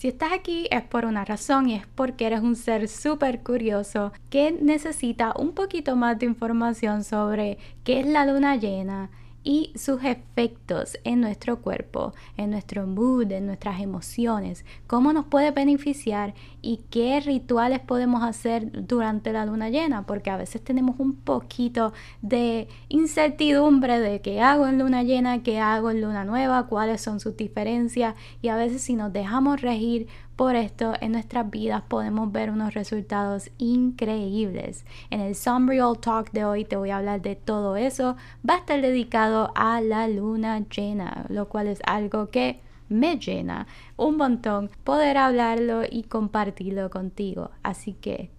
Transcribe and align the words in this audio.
Si 0.00 0.08
estás 0.08 0.32
aquí 0.32 0.66
es 0.70 0.80
por 0.80 1.04
una 1.04 1.26
razón 1.26 1.68
y 1.68 1.74
es 1.74 1.86
porque 1.86 2.24
eres 2.24 2.40
un 2.40 2.56
ser 2.56 2.88
súper 2.88 3.42
curioso 3.42 4.12
que 4.30 4.50
necesita 4.50 5.34
un 5.38 5.52
poquito 5.52 5.94
más 5.94 6.18
de 6.18 6.24
información 6.24 7.04
sobre 7.04 7.58
qué 7.84 8.00
es 8.00 8.06
la 8.06 8.24
luna 8.24 8.56
llena, 8.56 9.10
y 9.42 9.72
sus 9.74 10.04
efectos 10.04 10.98
en 11.04 11.20
nuestro 11.20 11.60
cuerpo, 11.60 12.12
en 12.36 12.50
nuestro 12.50 12.86
mood, 12.86 13.30
en 13.32 13.46
nuestras 13.46 13.80
emociones, 13.80 14.64
cómo 14.86 15.12
nos 15.12 15.26
puede 15.26 15.50
beneficiar 15.50 16.34
y 16.60 16.80
qué 16.90 17.20
rituales 17.20 17.80
podemos 17.80 18.22
hacer 18.22 18.86
durante 18.86 19.32
la 19.32 19.46
luna 19.46 19.70
llena, 19.70 20.06
porque 20.06 20.30
a 20.30 20.36
veces 20.36 20.62
tenemos 20.62 20.96
un 20.98 21.14
poquito 21.14 21.92
de 22.22 22.68
incertidumbre 22.88 23.98
de 24.00 24.20
qué 24.20 24.40
hago 24.40 24.66
en 24.66 24.78
luna 24.78 25.02
llena, 25.02 25.42
qué 25.42 25.58
hago 25.58 25.90
en 25.90 26.02
luna 26.02 26.24
nueva, 26.24 26.66
cuáles 26.66 27.00
son 27.00 27.20
sus 27.20 27.36
diferencias 27.36 28.14
y 28.42 28.48
a 28.48 28.56
veces 28.56 28.82
si 28.82 28.94
nos 28.94 29.12
dejamos 29.12 29.60
regir 29.62 30.08
por 30.40 30.56
esto, 30.56 30.94
en 31.02 31.12
nuestras 31.12 31.50
vidas 31.50 31.82
podemos 31.86 32.32
ver 32.32 32.50
unos 32.50 32.72
resultados 32.72 33.50
increíbles. 33.58 34.86
En 35.10 35.20
el 35.20 35.34
Sombrial 35.34 35.98
Talk 36.00 36.32
de 36.32 36.46
hoy 36.46 36.64
te 36.64 36.76
voy 36.76 36.88
a 36.88 36.96
hablar 36.96 37.20
de 37.20 37.36
todo 37.36 37.76
eso. 37.76 38.16
Va 38.48 38.54
a 38.54 38.58
estar 38.60 38.80
dedicado 38.80 39.52
a 39.54 39.82
la 39.82 40.08
luna 40.08 40.58
llena, 40.60 41.26
lo 41.28 41.50
cual 41.50 41.66
es 41.66 41.80
algo 41.84 42.30
que 42.30 42.58
me 42.88 43.18
llena 43.18 43.66
un 43.98 44.16
montón 44.16 44.70
poder 44.82 45.18
hablarlo 45.18 45.82
y 45.84 46.04
compartirlo 46.04 46.88
contigo. 46.88 47.50
Así 47.62 47.92
que, 47.92 48.30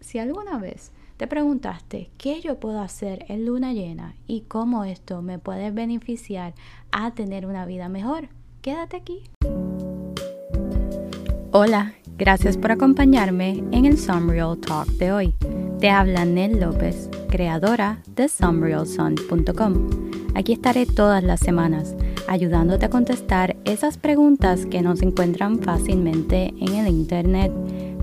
si 0.00 0.18
alguna 0.18 0.56
vez 0.56 0.92
te 1.18 1.26
preguntaste 1.26 2.08
qué 2.16 2.40
yo 2.40 2.58
puedo 2.58 2.80
hacer 2.80 3.26
en 3.28 3.44
luna 3.44 3.74
llena 3.74 4.14
y 4.26 4.44
cómo 4.48 4.84
esto 4.84 5.20
me 5.20 5.38
puede 5.38 5.72
beneficiar 5.72 6.54
a 6.90 7.10
tener 7.10 7.44
una 7.44 7.66
vida 7.66 7.90
mejor, 7.90 8.30
quédate 8.62 8.96
aquí. 8.96 9.24
Hola, 11.52 11.94
gracias 12.16 12.56
por 12.56 12.70
acompañarme 12.70 13.64
en 13.72 13.84
el 13.84 13.98
Sunreal 13.98 14.56
Talk 14.58 14.86
de 14.98 15.10
hoy. 15.10 15.34
Te 15.80 15.90
habla 15.90 16.24
Nel 16.24 16.60
López, 16.60 17.10
creadora 17.28 17.98
de 18.14 18.28
sunrealsun.com. 18.28 19.90
Aquí 20.36 20.52
estaré 20.52 20.86
todas 20.86 21.24
las 21.24 21.40
semanas 21.40 21.96
ayudándote 22.28 22.86
a 22.86 22.90
contestar 22.90 23.56
esas 23.64 23.98
preguntas 23.98 24.64
que 24.64 24.80
no 24.80 24.94
se 24.94 25.06
encuentran 25.06 25.58
fácilmente 25.58 26.54
en 26.56 26.76
el 26.76 26.86
Internet 26.86 27.50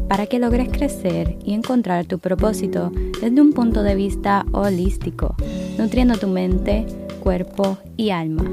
para 0.10 0.26
que 0.26 0.40
logres 0.40 0.68
crecer 0.68 1.38
y 1.46 1.54
encontrar 1.54 2.06
tu 2.06 2.20
propósito 2.20 2.92
desde 3.22 3.40
un 3.40 3.54
punto 3.54 3.82
de 3.82 3.96
vista 3.96 4.46
holístico, 4.52 5.38
nutriendo 5.78 6.18
tu 6.18 6.28
mente, 6.28 6.86
cuerpo 7.22 7.78
y 7.96 8.10
alma. 8.10 8.44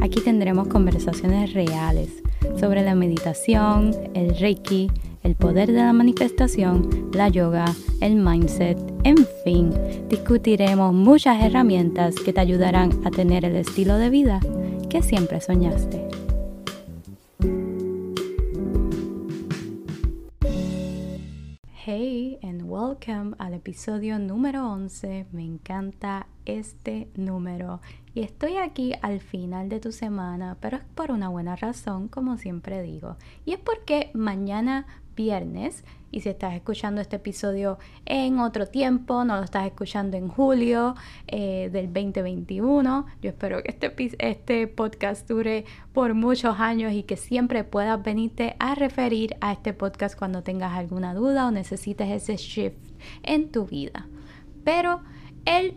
Aquí 0.00 0.20
tendremos 0.20 0.66
conversaciones 0.66 1.52
reales 1.52 2.20
sobre 2.58 2.82
la 2.82 2.94
meditación, 2.94 3.94
el 4.14 4.36
reiki, 4.38 4.90
el 5.22 5.34
poder 5.34 5.68
de 5.68 5.82
la 5.82 5.92
manifestación, 5.92 7.10
la 7.12 7.28
yoga, 7.28 7.66
el 8.00 8.16
mindset, 8.16 8.78
en 9.04 9.26
fin, 9.44 9.72
discutiremos 10.08 10.94
muchas 10.94 11.42
herramientas 11.42 12.14
que 12.16 12.32
te 12.32 12.40
ayudarán 12.40 12.90
a 13.04 13.10
tener 13.10 13.44
el 13.44 13.56
estilo 13.56 13.96
de 13.96 14.10
vida 14.10 14.40
que 14.88 15.02
siempre 15.02 15.40
soñaste. 15.40 16.08
Hey 21.92 22.38
and 22.42 22.62
welcome 22.64 23.34
al 23.38 23.54
episodio 23.54 24.18
número 24.18 24.70
11. 24.70 25.26
Me 25.32 25.44
encanta 25.44 26.26
este 26.44 27.08
número 27.16 27.80
y 28.14 28.22
estoy 28.22 28.56
aquí 28.56 28.92
al 29.02 29.20
final 29.20 29.68
de 29.68 29.80
tu 29.80 29.92
semana, 29.92 30.56
pero 30.60 30.78
es 30.78 30.82
por 30.94 31.12
una 31.12 31.28
buena 31.28 31.56
razón, 31.56 32.08
como 32.08 32.38
siempre 32.38 32.82
digo. 32.82 33.16
Y 33.44 33.52
es 33.52 33.58
porque 33.58 34.10
mañana 34.14 34.86
viernes, 35.14 35.84
y 36.10 36.20
si 36.20 36.30
estás 36.30 36.54
escuchando 36.54 37.00
este 37.00 37.16
episodio 37.16 37.78
en 38.06 38.38
otro 38.38 38.66
tiempo, 38.66 39.24
no 39.24 39.36
lo 39.36 39.44
estás 39.44 39.66
escuchando 39.66 40.16
en 40.16 40.28
julio 40.28 40.94
eh, 41.26 41.68
del 41.70 41.92
2021, 41.92 43.06
yo 43.20 43.30
espero 43.30 43.62
que 43.62 43.70
este, 43.70 43.94
este 44.18 44.66
podcast 44.66 45.28
dure 45.28 45.64
por 45.92 46.14
muchos 46.14 46.58
años 46.58 46.92
y 46.92 47.02
que 47.02 47.16
siempre 47.16 47.64
puedas 47.64 48.02
venirte 48.02 48.56
a 48.58 48.74
referir 48.74 49.36
a 49.40 49.52
este 49.52 49.72
podcast 49.72 50.18
cuando 50.18 50.42
tengas 50.42 50.72
alguna 50.72 51.14
duda 51.14 51.46
o 51.46 51.50
necesites 51.50 52.08
ese 52.08 52.36
shift 52.36 52.78
en 53.22 53.52
tu 53.52 53.66
vida. 53.66 54.08
Pero 54.64 55.00
el 55.44 55.74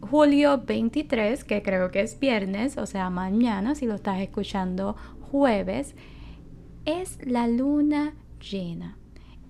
julio 0.00 0.62
23, 0.64 1.44
que 1.44 1.62
creo 1.62 1.90
que 1.90 2.00
es 2.00 2.18
viernes, 2.18 2.78
o 2.78 2.86
sea, 2.86 3.10
mañana, 3.10 3.74
si 3.74 3.86
lo 3.86 3.94
estás 3.94 4.20
escuchando 4.20 4.96
jueves, 5.30 5.94
es 6.84 7.18
la 7.26 7.48
luna 7.48 8.14
llena. 8.40 8.96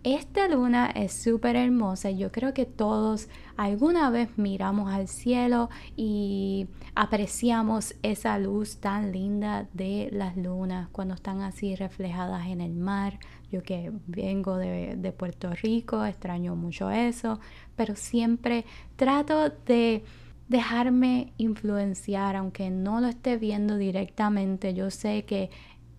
Esta 0.06 0.46
luna 0.46 0.88
es 0.94 1.12
súper 1.12 1.56
hermosa 1.56 2.12
yo 2.12 2.30
creo 2.30 2.54
que 2.54 2.64
todos 2.64 3.28
alguna 3.56 4.08
vez 4.08 4.38
miramos 4.38 4.92
al 4.92 5.08
cielo 5.08 5.68
y 5.96 6.68
apreciamos 6.94 7.96
esa 8.04 8.38
luz 8.38 8.76
tan 8.76 9.10
linda 9.10 9.66
de 9.72 10.08
las 10.12 10.36
lunas 10.36 10.88
cuando 10.92 11.14
están 11.14 11.40
así 11.42 11.74
reflejadas 11.74 12.46
en 12.46 12.60
el 12.60 12.74
mar. 12.74 13.18
Yo 13.50 13.64
que 13.64 13.90
vengo 14.06 14.56
de, 14.58 14.94
de 14.96 15.10
Puerto 15.10 15.50
Rico, 15.50 16.04
extraño 16.04 16.54
mucho 16.54 16.88
eso, 16.92 17.40
pero 17.74 17.96
siempre 17.96 18.64
trato 18.94 19.50
de 19.66 20.04
dejarme 20.48 21.32
influenciar, 21.38 22.36
aunque 22.36 22.70
no 22.70 23.00
lo 23.00 23.08
esté 23.08 23.36
viendo 23.36 23.76
directamente. 23.76 24.74
Yo 24.74 24.90
sé 24.90 25.24
que 25.24 25.50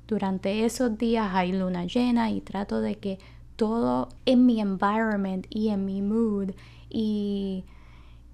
durante 0.08 0.66
esos 0.66 0.97
días 0.97 1.30
hay 1.34 1.52
luna 1.52 1.85
llena 1.85 2.31
y 2.31 2.41
trato 2.41 2.80
de 2.80 2.96
que 2.96 3.19
todo 3.56 4.09
en 4.25 4.46
mi 4.46 4.62
environment 4.62 5.46
y 5.50 5.69
en 5.69 5.84
mi 5.84 6.02
mood 6.02 6.52
y, 6.90 7.66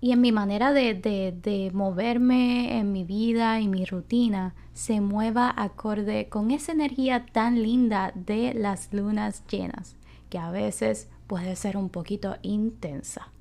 y 0.01 0.11
en 0.11 0.21
mi 0.21 0.31
manera 0.31 0.73
de, 0.73 0.93
de, 0.93 1.31
de, 1.31 1.71
moverme 1.73 2.77
en 2.77 2.91
mi 2.91 3.05
vida 3.05 3.59
y 3.59 3.67
mi 3.67 3.85
rutina 3.85 4.53
se 4.73 5.01
mueva 5.01 5.53
acorde 5.55 6.29
con 6.29 6.51
esa 6.51 6.73
energía 6.73 7.25
tan 7.31 7.63
linda 7.63 8.11
de 8.13 8.53
las 8.53 8.93
lunas 8.93 9.43
llenas, 9.47 9.95
que 10.29 10.37
a 10.37 10.51
veces 10.51 11.09
puede 11.25 11.55
ser 11.55 11.77
un 11.77 11.89
poquito 11.89 12.35
intensa. 12.41 13.31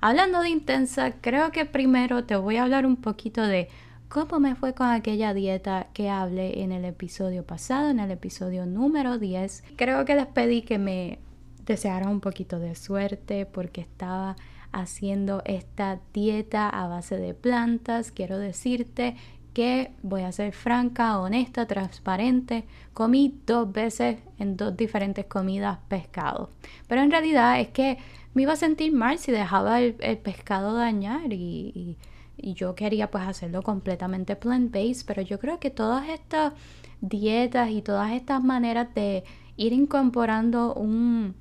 Hablando 0.00 0.40
de 0.42 0.50
intensa, 0.50 1.14
creo 1.20 1.50
que 1.50 1.64
primero 1.64 2.24
te 2.24 2.36
voy 2.36 2.56
a 2.56 2.62
hablar 2.62 2.86
un 2.86 2.96
poquito 2.96 3.42
de 3.42 3.68
cómo 4.08 4.38
me 4.38 4.54
fue 4.54 4.72
con 4.72 4.86
aquella 4.86 5.34
dieta 5.34 5.88
que 5.92 6.08
hablé 6.08 6.62
en 6.62 6.70
el 6.70 6.84
episodio 6.84 7.44
pasado, 7.44 7.90
en 7.90 7.98
el 7.98 8.12
episodio 8.12 8.64
número 8.64 9.18
10. 9.18 9.64
Creo 9.74 10.04
que 10.04 10.14
les 10.14 10.26
pedí 10.26 10.62
que 10.62 10.78
me 10.78 11.18
desearan 11.66 12.10
un 12.10 12.20
poquito 12.20 12.60
de 12.60 12.76
suerte 12.76 13.44
porque 13.44 13.80
estaba 13.80 14.36
haciendo 14.70 15.42
esta 15.44 15.98
dieta 16.14 16.68
a 16.68 16.86
base 16.86 17.16
de 17.16 17.34
plantas. 17.34 18.12
Quiero 18.12 18.38
decirte 18.38 19.16
que 19.52 19.90
voy 20.02 20.22
a 20.22 20.30
ser 20.30 20.52
franca, 20.52 21.18
honesta, 21.18 21.66
transparente. 21.66 22.66
Comí 22.94 23.40
dos 23.46 23.72
veces 23.72 24.18
en 24.38 24.56
dos 24.56 24.76
diferentes 24.76 25.24
comidas 25.24 25.78
pescado. 25.88 26.50
Pero 26.86 27.02
en 27.02 27.10
realidad 27.10 27.58
es 27.58 27.68
que 27.70 27.98
me 28.38 28.42
iba 28.42 28.52
a 28.52 28.56
sentir 28.56 28.92
mal 28.92 29.18
si 29.18 29.32
dejaba 29.32 29.80
el, 29.80 29.94
pescado 30.18 30.72
dañar 30.72 31.32
y, 31.32 31.96
yo 32.36 32.76
quería 32.76 33.10
pues 33.10 33.26
hacerlo 33.26 33.62
completamente 33.62 34.36
plant-based, 34.36 35.04
pero 35.08 35.22
yo 35.22 35.40
creo 35.40 35.58
que 35.58 35.70
todas 35.70 36.08
estas 36.08 36.52
dietas 37.00 37.68
y 37.70 37.82
todas 37.82 38.12
estas 38.12 38.44
maneras 38.44 38.94
de 38.94 39.24
ir 39.56 39.72
incorporando 39.72 40.72
un 40.74 41.34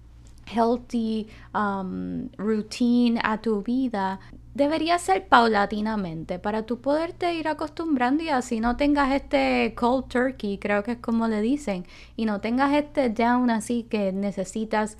healthy 0.48 1.28
um, 1.54 2.30
routine 2.36 3.20
a 3.22 3.40
tu 3.40 3.62
vida 3.62 4.20
debería 4.56 4.98
ser 4.98 5.28
paulatinamente 5.28 6.40
para 6.40 6.66
tú 6.66 6.82
poderte 6.82 7.32
ir 7.36 7.48
acostumbrando 7.48 8.24
y 8.24 8.30
así 8.30 8.60
no 8.60 8.76
tengas 8.76 9.12
este 9.12 9.76
cold 9.76 10.08
turkey, 10.08 10.58
creo 10.58 10.82
que 10.82 10.94
es 10.94 10.98
como 10.98 11.28
le 11.28 11.42
dicen, 11.42 11.86
y 12.16 12.26
no 12.26 12.42
tengas 12.42 12.74
este 12.74 13.12
down 13.12 13.52
así 13.52 13.84
que 13.84 14.12
necesitas 14.12 14.98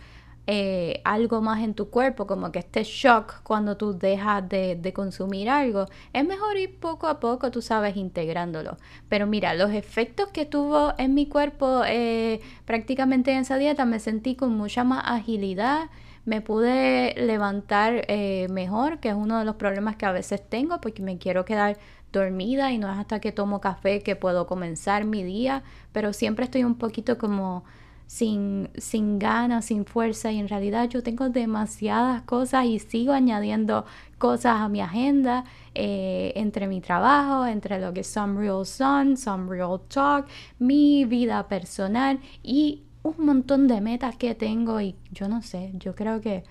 eh, 0.50 1.02
algo 1.04 1.42
más 1.42 1.62
en 1.62 1.74
tu 1.74 1.90
cuerpo, 1.90 2.26
como 2.26 2.54
que 2.54 2.60
este 2.60 2.86
shock 2.86 3.42
cuando 3.44 3.76
tú 3.76 3.98
dejas 3.98 4.48
de, 4.48 4.94
consumir 4.96 5.50
algo, 5.50 5.88
es 6.14 6.26
mejor 6.26 6.58
ir 6.58 6.80
poco 6.80 7.08
a 7.08 7.20
poco, 7.20 7.52
tú 7.52 7.62
sabes, 7.62 7.98
integrándolo. 7.98 8.78
Pero 9.10 9.28
mira, 9.28 9.54
los 9.56 9.72
efectos 9.72 10.30
que 10.30 10.46
tuvo 10.46 10.94
en 10.98 11.14
mi 11.14 11.28
cuerpo 11.28 11.84
eh, 11.86 12.40
prácticamente 12.64 13.34
en 13.34 13.40
esa 13.40 13.58
dieta, 13.58 13.84
me 13.84 14.00
sentí 14.00 14.36
con 14.36 14.56
mucha 14.56 14.86
más 14.86 15.04
agilidad, 15.06 15.90
me 16.24 16.40
pude 16.40 17.14
levantar 17.18 18.06
eh, 18.08 18.48
mejor, 18.50 19.00
que 19.00 19.10
es 19.10 19.16
uno 19.16 19.40
de 19.40 19.46
los 19.46 19.56
problemas 19.58 19.98
que 19.98 20.06
a 20.06 20.14
veces 20.14 20.42
tengo, 20.48 20.80
porque 20.80 21.02
me 21.02 21.18
quiero 21.18 21.44
quedar 21.44 21.78
dormida 22.14 22.72
y 22.72 22.78
no 22.78 22.90
es 22.90 22.98
hasta 22.98 23.20
que 23.20 23.34
tomo 23.34 23.60
café 23.60 24.02
que 24.02 24.16
puedo 24.16 24.48
comenzar 24.48 25.04
mi 25.04 25.24
día, 25.24 25.64
pero 25.92 26.14
siempre 26.14 26.46
estoy 26.46 26.64
un 26.64 26.76
poquito 26.76 27.18
como 27.18 27.66
sin, 28.08 28.70
sin 28.78 29.20
ganas, 29.20 29.66
sin 29.66 29.86
fuerza 29.86 30.32
y 30.32 30.40
en 30.40 30.48
realidad 30.48 30.90
yo 30.90 31.04
tengo 31.04 31.30
demasiadas 31.30 32.24
cosas 32.24 32.66
y 32.66 32.80
sigo 32.80 33.14
añadiendo 33.14 33.86
cosas 34.18 34.62
a 34.62 34.70
mi 34.70 34.82
agenda 34.82 35.44
eh, 35.76 36.32
entre 36.36 36.68
mi 36.68 36.82
trabajo, 36.82 37.46
entre 37.46 37.80
lo 37.80 37.94
que 37.94 38.00
es 38.00 38.08
Some 38.08 38.40
Real 38.40 38.66
Sun, 38.66 39.18
Some 39.18 39.54
Real 39.54 39.80
Talk, 39.90 40.28
mi 40.58 41.06
vida 41.06 41.48
personal 41.48 42.20
y 42.42 42.82
un 43.04 43.26
montón 43.26 43.68
de 43.68 43.82
metas 43.82 44.16
que 44.16 44.34
tengo 44.36 44.82
y 44.82 44.96
yo 45.12 45.28
no 45.28 45.42
sé, 45.42 45.72
yo 45.76 45.94
creo 45.94 46.22
que 46.22 46.44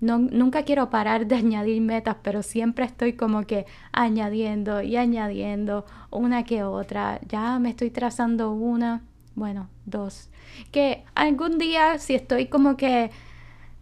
no, 0.00 0.18
nunca 0.18 0.64
quiero 0.64 0.90
parar 0.90 1.26
de 1.26 1.36
añadir 1.36 1.80
metas, 1.80 2.16
pero 2.22 2.42
siempre 2.42 2.84
estoy 2.84 3.12
como 3.12 3.46
que 3.46 3.66
añadiendo 3.92 4.82
y 4.82 4.96
añadiendo 4.96 5.86
una 6.10 6.44
que 6.44 6.64
otra. 6.64 7.20
Ya 7.28 7.58
me 7.58 7.70
estoy 7.70 7.90
trazando 7.90 8.52
una, 8.52 9.02
bueno, 9.34 9.68
dos. 9.86 10.30
Que 10.70 11.04
algún 11.14 11.58
día 11.58 11.98
si 11.98 12.14
estoy 12.14 12.46
como 12.46 12.76
que 12.76 13.10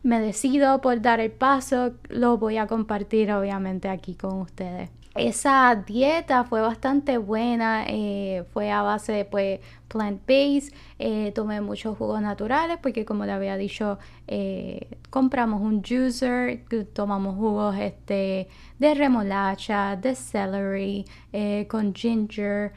me 0.03 0.21
decido 0.21 0.81
por 0.81 1.01
dar 1.03 1.21
el 1.21 1.31
paso, 1.31 1.93
lo 2.09 2.39
voy 2.39 2.57
a 2.57 2.67
compartir 2.67 3.33
obviamente 3.33 3.89
aquí 3.89 4.15
con 4.15 4.41
ustedes 4.41 4.91
esa 5.15 5.75
dieta 5.87 6.45
fue 6.45 6.61
bastante 6.61 7.19
buena, 7.19 7.85
eh, 7.89 8.45
fue 8.53 8.71
a 8.71 8.83
base 8.83 9.13
de 9.13 9.25
pues, 9.25 9.61
plant-based, 9.89 10.73
eh, 10.99 11.33
tomé 11.35 11.61
muchos 11.61 11.97
jugos 11.99 12.23
naturales 12.23 12.79
porque 12.81 13.05
como 13.05 13.27
le 13.27 13.33
había 13.33 13.57
dicho, 13.57 13.99
eh, 14.29 14.99
compramos 15.11 15.61
un 15.63 15.83
juicer, 15.83 16.65
tomamos 16.93 17.37
jugos 17.37 17.77
este, 17.77 18.49
de 18.79 18.95
remolacha, 18.95 19.97
de 19.97 20.15
celery, 20.15 21.05
con 21.69 21.93
ginger, 21.95 22.73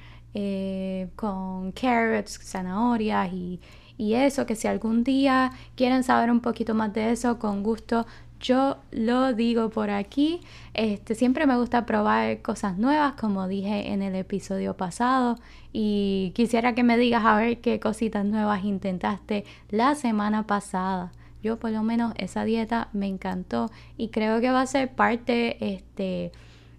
con 1.16 1.72
carrots, 1.74 2.40
zanahorias 2.40 3.32
y, 3.32 3.60
y 3.98 4.16
eso, 4.16 4.46
que 4.46 4.56
si 4.56 4.68
algún 4.68 5.04
día 5.04 5.52
quieren 5.76 6.04
saber 6.04 6.32
un 6.32 6.40
poquito 6.40 6.74
más 6.74 6.94
de 6.94 7.12
eso, 7.12 7.40
con 7.40 7.64
gusto 7.64 8.06
yo 8.44 8.76
lo 8.92 9.34
digo 9.34 9.70
por 9.70 9.90
aquí. 9.90 10.42
Este, 10.74 11.16
siempre 11.16 11.48
me 11.48 11.56
gusta 11.58 11.86
probar 11.86 12.42
cosas 12.42 12.78
nuevas, 12.78 13.14
como 13.14 13.48
dije 13.48 13.94
en 13.94 14.02
el 14.02 14.16
episodio 14.16 14.76
pasado. 14.76 15.38
Y 15.72 16.34
quisiera 16.36 16.76
que 16.76 16.84
me 16.84 16.98
digas 16.98 17.24
a 17.26 17.38
ver 17.38 17.62
qué 17.62 17.80
cositas 17.80 18.26
nuevas 18.26 18.66
intentaste 18.66 19.46
la 19.70 19.96
semana 19.96 20.46
pasada. 20.46 21.14
Yo 21.42 21.58
por 21.58 21.72
lo 21.72 21.84
menos 21.84 22.14
esa 22.18 22.44
dieta 22.44 22.90
me 22.92 23.08
encantó 23.08 23.72
y 23.98 24.10
creo 24.10 24.42
que 24.42 24.50
va 24.50 24.62
a 24.62 24.68
ser 24.68 24.94
parte 24.94 25.74
este, 25.76 26.34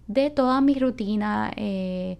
de 0.07 0.29
toda 0.29 0.61
mi 0.61 0.75
rutina. 0.75 1.51
Eh, 1.55 2.17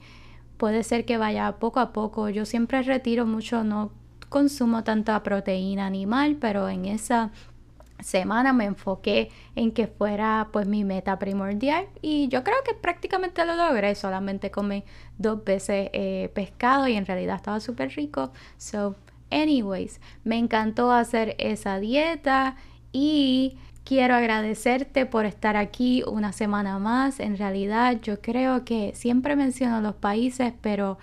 puede 0.57 0.83
ser 0.83 1.05
que 1.05 1.17
vaya 1.17 1.53
poco 1.59 1.79
a 1.79 1.93
poco. 1.93 2.29
Yo 2.29 2.45
siempre 2.45 2.81
retiro 2.81 3.25
mucho, 3.25 3.63
no 3.63 3.91
consumo 4.29 4.83
tanta 4.83 5.21
proteína 5.23 5.85
animal, 5.85 6.37
pero 6.39 6.67
en 6.69 6.85
esa 6.85 7.31
semana 7.99 8.53
me 8.53 8.65
enfoqué 8.65 9.29
en 9.55 9.71
que 9.71 9.87
fuera 9.87 10.49
pues 10.51 10.67
mi 10.67 10.83
meta 10.83 11.17
primordial 11.17 11.87
y 12.01 12.27
yo 12.27 12.43
creo 12.43 12.57
que 12.65 12.73
prácticamente 12.73 13.45
lo 13.45 13.55
logré, 13.55 13.95
solamente 13.95 14.51
comí 14.51 14.83
dos 15.17 15.43
veces 15.43 15.89
eh, 15.93 16.29
pescado 16.33 16.87
y 16.87 16.95
en 16.95 17.05
realidad 17.05 17.37
estaba 17.37 17.59
súper 17.59 17.95
rico. 17.95 18.31
So, 18.57 18.95
anyways, 19.31 20.01
me 20.23 20.37
encantó 20.37 20.91
hacer 20.91 21.35
esa 21.39 21.79
dieta 21.79 22.57
y 22.91 23.57
quiero 23.85 24.15
agradecerte 24.15 25.05
por 25.05 25.25
estar 25.25 25.55
aquí 25.55 26.03
una 26.05 26.33
semana 26.33 26.79
más. 26.79 27.21
En 27.21 27.37
realidad 27.37 28.01
yo 28.01 28.19
creo 28.19 28.65
que 28.65 28.91
siempre 28.95 29.37
menciono 29.37 29.79
los 29.79 29.95
países, 29.95 30.53
pero 30.59 30.97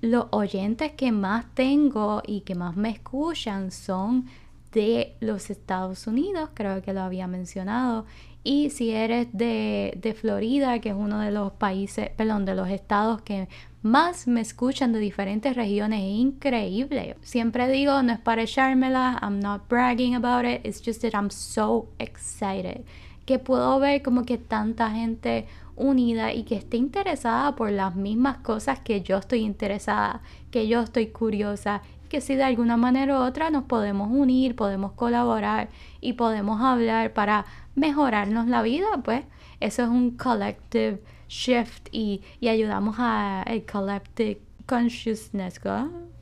los 0.00 0.26
oyentes 0.30 0.92
que 0.92 1.12
más 1.12 1.44
tengo 1.54 2.22
y 2.26 2.40
que 2.40 2.56
más 2.56 2.74
me 2.74 2.90
escuchan 2.90 3.70
son 3.70 4.26
de 4.72 5.14
los 5.20 5.50
Estados 5.50 6.06
Unidos, 6.06 6.50
creo 6.54 6.82
que 6.82 6.94
lo 6.94 7.02
había 7.02 7.26
mencionado. 7.26 8.06
Y 8.42 8.70
si 8.70 8.90
eres 8.90 9.28
de, 9.32 9.96
de, 10.00 10.14
Florida, 10.14 10.80
que 10.80 10.88
es 10.88 10.94
uno 10.96 11.20
de 11.20 11.30
los 11.30 11.52
países, 11.52 12.10
perdón, 12.16 12.44
de 12.44 12.56
los 12.56 12.68
estados 12.70 13.22
que 13.22 13.48
más 13.82 14.28
me 14.28 14.40
escuchan 14.40 14.92
de 14.92 15.00
diferentes 15.00 15.56
regiones, 15.56 16.00
es 16.00 16.18
increíble. 16.18 17.16
Siempre 17.22 17.68
digo, 17.68 18.02
no 18.02 18.12
es 18.12 18.20
para 18.20 18.42
echármela, 18.42 19.18
I'm 19.20 19.40
not 19.40 19.68
bragging 19.68 20.14
about 20.14 20.44
it, 20.44 20.64
it's 20.64 20.82
just 20.84 21.02
that 21.02 21.14
I'm 21.14 21.30
so 21.30 21.88
excited. 21.98 22.84
Que 23.26 23.38
puedo 23.38 23.78
ver 23.78 24.02
como 24.02 24.24
que 24.24 24.38
tanta 24.38 24.90
gente 24.90 25.46
unida 25.76 26.32
y 26.32 26.44
que 26.44 26.56
esté 26.56 26.76
interesada 26.76 27.56
por 27.56 27.70
las 27.70 27.96
mismas 27.96 28.38
cosas 28.38 28.80
que 28.80 29.02
yo 29.02 29.18
estoy 29.18 29.40
interesada, 29.40 30.22
que 30.50 30.68
yo 30.68 30.80
estoy 30.80 31.08
curiosa 31.08 31.82
que 32.12 32.20
si 32.20 32.34
de 32.34 32.44
alguna 32.44 32.76
manera 32.76 33.18
u 33.18 33.22
otra 33.22 33.48
nos 33.48 33.64
podemos 33.64 34.10
unir, 34.10 34.54
podemos 34.54 34.92
colaborar 34.92 35.70
y 36.02 36.12
podemos 36.12 36.60
hablar 36.60 37.14
para 37.14 37.46
mejorarnos 37.74 38.48
la 38.48 38.60
vida, 38.60 38.86
pues 39.02 39.24
eso 39.60 39.84
es 39.84 39.88
un 39.88 40.10
collective 40.10 41.00
shift 41.32 41.88
y, 41.92 42.20
ayudamos 42.42 42.96
a 42.98 43.42
el 43.46 43.64
collective 43.64 44.40
consciousness. 44.66 45.58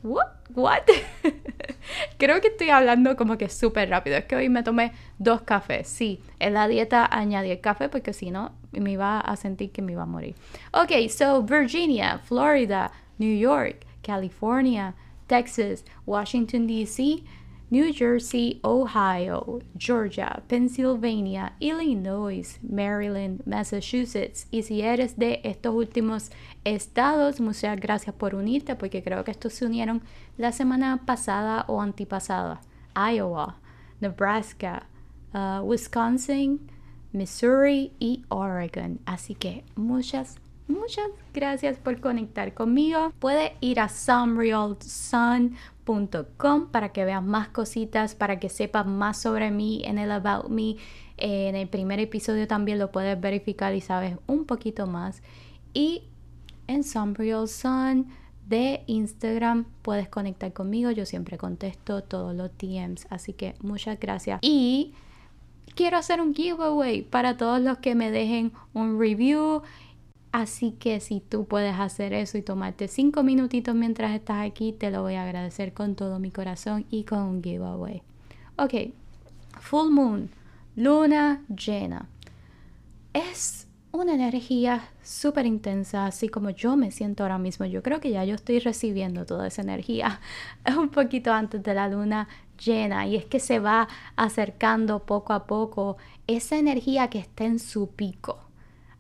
What? 0.03 0.29
What? 0.55 0.83
Creo 2.19 2.41
que 2.41 2.49
estoy 2.49 2.71
hablando 2.71 3.17
como 3.17 3.37
que 3.37 3.49
súper 3.49 3.91
rápido. 3.91 4.17
Es 4.17 4.25
que 4.25 4.37
hoy 4.37 4.49
me 4.49 4.63
tomé 4.63 4.93
dos 5.19 5.43
cafés. 5.43 5.89
Sí, 5.89 6.21
en 6.39 6.55
la 6.55 6.69
dieta 6.69 7.09
añadí 7.11 7.51
el 7.51 7.61
café 7.61 7.89
porque 7.89 8.13
si 8.13 8.31
no 8.31 8.53
me 8.73 8.93
iba 8.93 9.21
a 9.21 9.37
sentir 9.37 9.73
que 9.73 9.83
me 9.83 9.93
iba 9.93 10.03
a 10.03 10.07
morir. 10.07 10.37
Ok, 10.73 11.09
so 11.09 11.43
Virginia, 11.43 12.19
Florida, 12.19 12.93
New 13.19 13.37
York, 13.37 13.85
California, 14.03 14.95
Texas, 15.27 15.85
Washington, 16.07 16.67
D.C., 16.67 17.23
New 17.71 17.93
Jersey, 17.93 18.61
Ohio, 18.65 19.61
Georgia, 19.79 20.43
Pennsylvania, 20.49 21.53
Illinois, 21.61 22.59
Maryland, 22.63 23.43
Massachusetts. 23.47 24.49
Y 24.51 24.63
si 24.63 24.83
eres 24.83 25.17
de 25.17 25.41
estos 25.45 25.73
últimos 25.75 26.31
estados, 26.65 27.41
muchas 27.41 27.79
gracias 27.79 28.15
por 28.15 28.35
unirte 28.35 28.75
porque 28.75 29.05
creo 29.05 29.23
que 29.23 29.31
estos 29.31 29.53
se 29.53 29.67
unieron 29.67 30.03
la 30.37 30.51
semana 30.51 31.07
pasada 31.07 31.65
o 31.69 31.81
antipasada. 31.81 32.61
Iowa, 32.97 33.57
Nebraska, 34.01 34.87
uh, 35.33 35.63
Wisconsin, 35.63 36.61
Missouri 37.13 37.93
y 38.01 38.25
Oregon. 38.29 38.99
Así 39.07 39.37
que 39.37 39.65
muchas 39.77 40.41
Muchas 40.71 41.09
gracias 41.35 41.79
por 41.79 42.01
conectar 42.01 42.55
conmigo. 42.55 43.13
Puedes 43.19 43.51
ir 43.61 43.81
a 43.81 43.89
para 46.71 46.91
que 46.91 47.05
veas 47.05 47.23
más 47.23 47.49
cositas, 47.49 48.15
para 48.15 48.39
que 48.39 48.49
sepas 48.49 48.87
más 48.87 49.21
sobre 49.21 49.51
mí 49.51 49.83
en 49.85 49.99
el 49.99 50.11
About 50.11 50.49
Me. 50.49 50.77
en 51.17 51.57
el 51.57 51.69
primer 51.69 52.01
episodio 52.01 52.47
también 52.47 52.79
lo 52.79 52.91
puedes 52.91 53.21
verificar 53.21 53.75
y 53.75 53.81
sabes 53.81 54.17
un 54.27 54.45
poquito 54.45 54.87
más. 54.87 55.23
Y 55.75 56.05
en 56.67 56.85
Somereal 56.85 57.49
Sun 57.49 58.09
de 58.49 58.83
Instagram 58.87 59.65
puedes 59.83 60.09
conectar 60.09 60.53
conmigo. 60.53 60.91
Yo 60.91 61.07
siempre 61.07 61.39
contesto 61.39 62.03
todos 62.03 62.35
los 62.35 62.51
DMs. 62.59 63.07
Así 63.11 63.33
que 63.33 63.55
muchas 63.61 63.99
gracias. 63.99 64.39
Y 64.43 64.93
quiero 65.75 65.97
hacer 65.97 66.21
un 66.21 66.35
giveaway 66.35 67.03
para 67.03 67.37
todos 67.37 67.61
los 67.61 67.79
que 67.79 67.95
me 67.95 68.11
dejen 68.11 68.53
un 68.73 68.99
review 68.99 69.63
Así 70.33 70.73
que 70.73 71.01
si 71.01 71.21
tú 71.21 71.47
puedes 71.47 71.75
hacer 71.75 72.13
eso 72.13 72.39
y 72.39 72.43
tomarte 72.43 72.87
cinco 72.87 73.25
minutitos 73.25 73.75
mientras 73.75 74.15
estás 74.15 74.47
aquí, 74.47 74.73
te 74.73 74.91
lo 74.91 75.03
voy 75.03 75.15
a 75.15 75.25
agradecer 75.25 75.73
con 75.73 75.97
todo 75.97 76.21
mi 76.21 76.31
corazón 76.31 76.87
y 76.89 77.03
con 77.03 77.21
un 77.21 77.43
giveaway. 77.43 78.03
Ok, 78.57 78.93
full 79.59 79.91
moon, 79.91 80.31
luna 80.77 81.43
llena. 81.49 82.09
Es 83.13 83.67
una 83.91 84.15
energía 84.15 84.89
súper 85.03 85.47
intensa, 85.47 86.07
así 86.07 86.29
como 86.29 86.51
yo 86.51 86.77
me 86.77 86.93
siento 86.93 87.25
ahora 87.25 87.39
mismo. 87.39 87.67
Yo 87.67 87.83
creo 87.83 87.99
que 87.99 88.13
ya 88.13 88.25
yo 88.25 88.37
estoy 88.37 88.61
recibiendo 88.61 89.27
toda 89.27 89.49
esa 89.49 89.63
energía 89.63 90.21
un 90.79 90.91
poquito 90.91 91.33
antes 91.33 91.61
de 91.61 91.75
la 91.75 91.89
luna 91.89 92.29
llena 92.65 93.05
y 93.09 93.17
es 93.17 93.25
que 93.25 93.41
se 93.41 93.59
va 93.59 93.89
acercando 94.15 95.01
poco 95.07 95.33
a 95.33 95.47
poco 95.47 95.97
esa 96.29 96.57
energía 96.57 97.11
que 97.11 97.19
está 97.19 97.47
en 97.47 97.59
su 97.59 97.89
pico 97.89 98.50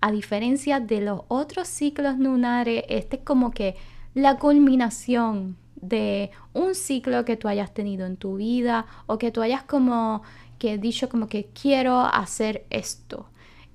a 0.00 0.11
diferencia 0.12 0.80
de 0.80 1.00
los 1.00 1.23
otros 1.28 1.69
ciclos 1.69 2.19
lunares, 2.19 2.85
este 2.88 3.16
es 3.16 3.23
como 3.23 3.50
que 3.50 3.76
la 4.14 4.38
culminación 4.38 5.57
de 5.76 6.30
un 6.52 6.75
ciclo 6.75 7.25
que 7.25 7.37
tú 7.37 7.49
hayas 7.49 7.73
tenido 7.73 8.07
en 8.07 8.16
tu 8.16 8.37
vida 8.37 8.87
o 9.07 9.19
que 9.19 9.30
tú 9.30 9.42
hayas 9.42 9.62
como 9.62 10.23
que 10.59 10.78
dicho 10.78 11.09
como 11.09 11.26
que 11.26 11.47
quiero 11.47 12.00
hacer 12.00 12.66
esto 12.71 13.26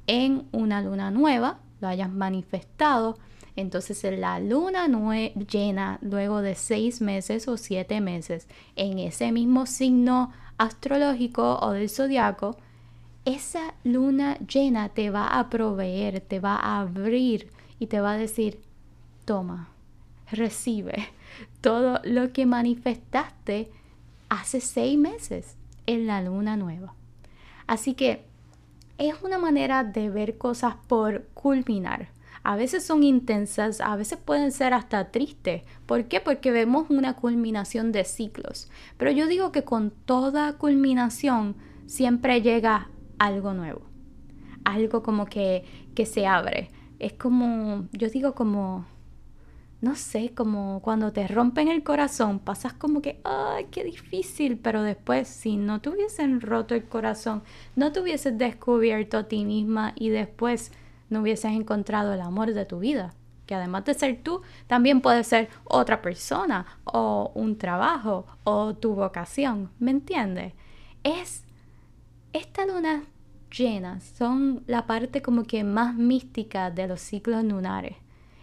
en 0.07 0.47
una 0.51 0.81
luna 0.81 1.09
nueva, 1.09 1.59
lo 1.81 1.87
hayas 1.87 2.11
manifestado. 2.11 3.17
Entonces 3.55 4.03
en 4.03 4.21
la 4.21 4.39
luna 4.39 4.87
llena 5.49 5.97
luego 6.01 6.41
de 6.41 6.55
seis 6.55 7.01
meses 7.01 7.47
o 7.47 7.57
siete 7.57 8.01
meses 8.01 8.47
en 8.75 8.99
ese 8.99 9.31
mismo 9.31 9.65
signo 9.65 10.31
astrológico 10.57 11.57
o 11.59 11.71
del 11.71 11.89
zodiaco, 11.89 12.57
esa 13.25 13.73
luna 13.83 14.37
llena 14.37 14.89
te 14.89 15.09
va 15.09 15.39
a 15.39 15.49
proveer, 15.49 16.21
te 16.21 16.39
va 16.39 16.55
a 16.55 16.81
abrir 16.81 17.49
y 17.79 17.87
te 17.87 17.99
va 17.99 18.11
a 18.11 18.17
decir, 18.17 18.61
toma, 19.25 19.69
recibe 20.31 21.09
todo 21.61 21.99
lo 22.03 22.31
que 22.31 22.45
manifestaste 22.45 23.71
hace 24.29 24.61
seis 24.61 24.97
meses 24.97 25.57
en 25.87 26.07
la 26.07 26.21
luna 26.21 26.55
nueva. 26.55 26.93
Así 27.67 27.95
que 27.95 28.23
es 28.97 29.15
una 29.23 29.39
manera 29.39 29.83
de 29.83 30.09
ver 30.09 30.37
cosas 30.37 30.75
por 30.87 31.25
culminar. 31.33 32.09
A 32.43 32.55
veces 32.55 32.85
son 32.85 33.03
intensas, 33.03 33.81
a 33.81 33.95
veces 33.95 34.19
pueden 34.19 34.51
ser 34.51 34.75
hasta 34.75 35.09
tristes. 35.09 35.63
¿Por 35.87 36.05
qué? 36.05 36.21
Porque 36.21 36.51
vemos 36.51 36.91
una 36.91 37.15
culminación 37.15 37.91
de 37.91 38.03
ciclos. 38.03 38.69
Pero 38.97 39.09
yo 39.09 39.25
digo 39.25 39.51
que 39.51 39.63
con 39.63 39.89
toda 39.89 40.53
culminación 40.53 41.55
siempre 41.87 42.43
llega 42.43 42.87
algo 43.19 43.53
nuevo. 43.53 43.81
Algo 44.63 45.03
como 45.03 45.25
que, 45.25 45.63
que 45.93 46.05
se 46.05 46.25
abre. 46.27 46.69
Es 46.99 47.13
como, 47.13 47.87
yo 47.91 48.09
digo 48.09 48.35
como 48.35 48.85
no 49.85 49.95
sé, 49.95 50.33
como 50.33 50.81
cuando 50.81 51.13
te 51.13 51.27
rompen 51.27 51.67
el 51.67 51.83
corazón, 51.83 52.39
pasas 52.39 52.73
como 52.73 53.03
que, 53.03 53.21
ay, 53.23 53.67
qué 53.69 53.83
difícil, 53.83 54.57
pero 54.57 54.81
después 54.81 55.27
si 55.27 55.57
no 55.57 55.79
te 55.79 55.89
hubiesen 55.89 56.41
roto 56.41 56.73
el 56.73 56.85
corazón, 56.85 57.43
no 57.75 57.91
te 57.91 57.99
hubieses 57.99 58.35
descubierto 58.35 59.17
a 59.19 59.27
ti 59.27 59.45
misma 59.45 59.93
y 59.95 60.09
después 60.09 60.71
no 61.11 61.21
hubieses 61.21 61.51
encontrado 61.51 62.13
el 62.13 62.21
amor 62.21 62.53
de 62.53 62.65
tu 62.65 62.79
vida, 62.79 63.13
que 63.45 63.53
además 63.53 63.85
de 63.85 63.93
ser 63.93 64.23
tú, 64.23 64.41
también 64.65 65.01
puede 65.01 65.23
ser 65.23 65.49
otra 65.65 66.01
persona 66.01 66.65
o 66.83 67.31
un 67.35 67.59
trabajo 67.59 68.25
o 68.43 68.73
tu 68.73 68.95
vocación, 68.95 69.69
¿me 69.77 69.91
entiendes? 69.91 70.53
Es 71.03 71.44
esta 72.37 72.65
luna 72.65 73.03
llena, 73.55 73.99
son 73.99 74.63
la 74.67 74.85
parte 74.85 75.21
como 75.21 75.43
que 75.43 75.63
más 75.63 75.95
mística 75.95 76.71
de 76.71 76.87
los 76.87 77.01
ciclos 77.01 77.43
lunares 77.43 77.95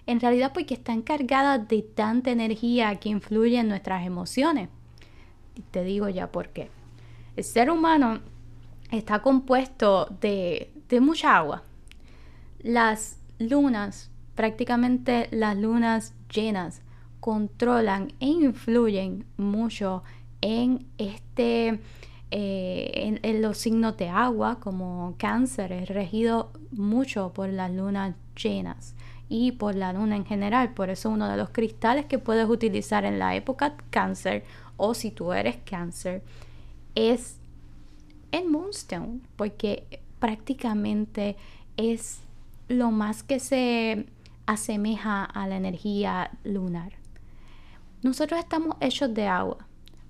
en 0.07 0.21
realidad 0.21 0.53
porque 0.53 0.75
está 0.75 0.93
encargada 0.93 1.59
de 1.59 1.83
tanta 1.83 2.31
energía 2.31 2.95
que 2.97 3.09
influye 3.09 3.59
en 3.59 3.69
nuestras 3.69 4.05
emociones. 4.07 4.69
Te 5.71 5.85
digo 5.85 6.09
ya 6.09 6.33
por 6.33 6.49
qué. 6.49 6.71
El 7.37 7.45
ser 7.45 7.71
humano 7.71 8.21
está 8.91 9.21
compuesto 9.21 10.07
de 10.21 10.71
mucha 11.01 11.37
agua. 11.37 11.63
Las 12.61 13.19
lunas, 13.39 14.11
prácticamente 14.35 15.29
las 15.31 15.57
lunas 15.57 16.15
llenas, 16.33 16.83
controlan 17.21 18.13
e 18.19 18.27
influyen 18.27 19.25
mucho 19.37 20.03
en 20.41 20.87
este 20.99 21.81
eh, 22.35 23.19
en, 23.23 23.43
los 23.43 23.59
signos 23.59 23.99
de 23.99 24.09
agua 24.09 24.59
como 24.59 25.17
cáncer 25.19 25.71
es 25.71 25.91
regido 25.91 26.51
mucho 26.71 27.31
por 27.35 27.51
las 27.51 27.71
lunas 27.71 28.15
llenas 28.43 28.95
y 29.29 29.53
por 29.53 29.75
la 29.75 29.93
luna 29.93 30.17
en 30.17 30.25
general. 30.25 30.73
Por 30.73 30.89
eso 30.89 31.11
uno 31.11 31.29
de 31.29 31.37
los 31.37 31.51
cristales 31.51 32.07
que 32.07 32.19
puedes 32.19 32.49
utilizar 32.49 33.05
en 33.05 33.19
la 33.19 33.37
época 33.37 33.77
cáncer 33.91 34.45
o 34.79 34.95
si 34.95 35.11
tú 35.11 35.35
eres 35.35 35.59
cáncer 35.67 36.23
es 36.95 37.37
el 38.31 38.49
moonstone 38.49 39.21
porque 39.37 40.01
prácticamente 40.19 41.37
es 41.77 42.23
lo 42.69 42.91
más 42.91 43.23
que 43.23 43.41
se 43.41 44.07
asemeja 44.47 45.23
a 45.23 45.47
la 45.47 45.57
energía 45.57 46.31
lunar. 46.45 46.95
Nosotros 48.03 48.41
estamos 48.41 48.77
hechos 48.81 49.13
de 49.13 49.27
agua, 49.27 49.59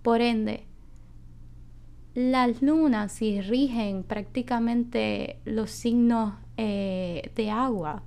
por 0.05 0.21
ende, 0.21 0.67
las 2.14 2.61
lunas 2.61 3.12
si 3.12 3.40
rigen 3.40 4.02
prácticamente 4.02 5.38
los 5.45 5.71
signos 5.71 6.35
eh, 6.57 7.33
de 7.35 7.50
agua 7.50 8.02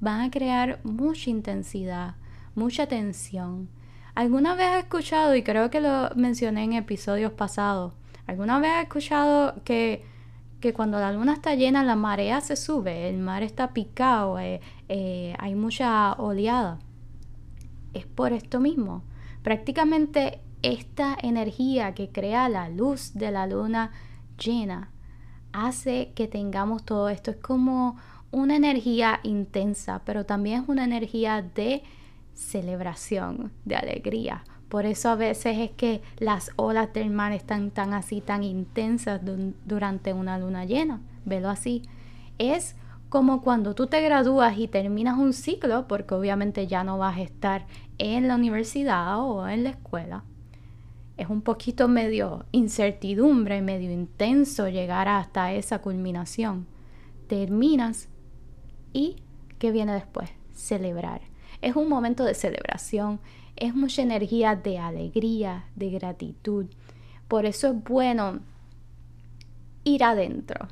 van 0.00 0.20
a 0.20 0.30
crear 0.30 0.80
mucha 0.84 1.30
intensidad, 1.30 2.16
mucha 2.54 2.86
tensión. 2.86 3.68
¿Alguna 4.14 4.54
vez 4.54 4.66
he 4.74 4.78
escuchado, 4.80 5.34
y 5.34 5.42
creo 5.42 5.70
que 5.70 5.80
lo 5.80 6.10
mencioné 6.16 6.64
en 6.64 6.72
episodios 6.74 7.32
pasados, 7.32 7.94
alguna 8.26 8.58
vez 8.58 8.72
he 8.72 8.82
escuchado 8.82 9.62
que, 9.64 10.04
que 10.60 10.72
cuando 10.72 10.98
la 10.98 11.12
luna 11.12 11.32
está 11.32 11.54
llena 11.54 11.82
la 11.82 11.96
marea 11.96 12.40
se 12.40 12.56
sube, 12.56 13.08
el 13.08 13.18
mar 13.18 13.42
está 13.42 13.72
picado, 13.72 14.38
eh, 14.38 14.60
eh, 14.88 15.34
hay 15.38 15.54
mucha 15.54 16.12
oleada? 16.14 16.78
Es 17.94 18.06
por 18.06 18.32
esto 18.32 18.60
mismo. 18.60 19.02
Prácticamente 19.42 20.40
esta 20.72 21.16
energía 21.22 21.94
que 21.94 22.10
crea 22.10 22.48
la 22.48 22.68
luz 22.68 23.14
de 23.14 23.30
la 23.30 23.46
luna 23.46 23.92
llena 24.36 24.90
hace 25.52 26.12
que 26.14 26.26
tengamos 26.26 26.84
todo 26.84 27.08
esto. 27.08 27.30
Es 27.30 27.36
como 27.36 27.96
una 28.32 28.56
energía 28.56 29.20
intensa, 29.22 30.02
pero 30.04 30.26
también 30.26 30.62
es 30.62 30.68
una 30.68 30.84
energía 30.84 31.42
de 31.42 31.82
celebración, 32.34 33.52
de 33.64 33.76
alegría. 33.76 34.44
Por 34.68 34.84
eso 34.84 35.08
a 35.10 35.14
veces 35.14 35.56
es 35.58 35.70
que 35.70 36.02
las 36.18 36.50
olas 36.56 36.92
del 36.92 37.10
mar 37.10 37.30
están 37.30 37.70
tan 37.70 37.94
así, 37.94 38.20
tan 38.20 38.42
intensas 38.42 39.20
durante 39.64 40.12
una 40.12 40.36
luna 40.38 40.64
llena. 40.64 41.00
Velo 41.24 41.48
así. 41.48 41.82
Es 42.38 42.74
como 43.08 43.40
cuando 43.40 43.76
tú 43.76 43.86
te 43.86 44.02
gradúas 44.02 44.58
y 44.58 44.66
terminas 44.66 45.16
un 45.16 45.32
ciclo, 45.32 45.86
porque 45.86 46.14
obviamente 46.14 46.66
ya 46.66 46.82
no 46.82 46.98
vas 46.98 47.18
a 47.18 47.22
estar 47.22 47.66
en 47.98 48.26
la 48.26 48.34
universidad 48.34 49.20
o 49.20 49.46
en 49.46 49.62
la 49.62 49.70
escuela. 49.70 50.24
Es 51.16 51.28
un 51.28 51.42
poquito 51.42 51.88
medio 51.88 52.44
incertidumbre, 52.52 53.62
medio 53.62 53.90
intenso 53.90 54.68
llegar 54.68 55.08
hasta 55.08 55.52
esa 55.52 55.80
culminación. 55.80 56.66
Terminas 57.26 58.08
¿Y 58.96 59.16
qué 59.58 59.72
viene 59.72 59.92
después? 59.92 60.30
Celebrar. 60.54 61.20
Es 61.60 61.76
un 61.76 61.86
momento 61.90 62.24
de 62.24 62.32
celebración, 62.32 63.20
es 63.54 63.74
mucha 63.74 64.00
energía 64.00 64.56
de 64.56 64.78
alegría, 64.78 65.66
de 65.74 65.90
gratitud. 65.90 66.64
Por 67.28 67.44
eso 67.44 67.68
es 67.68 67.84
bueno 67.84 68.40
ir 69.84 70.02
adentro 70.02 70.68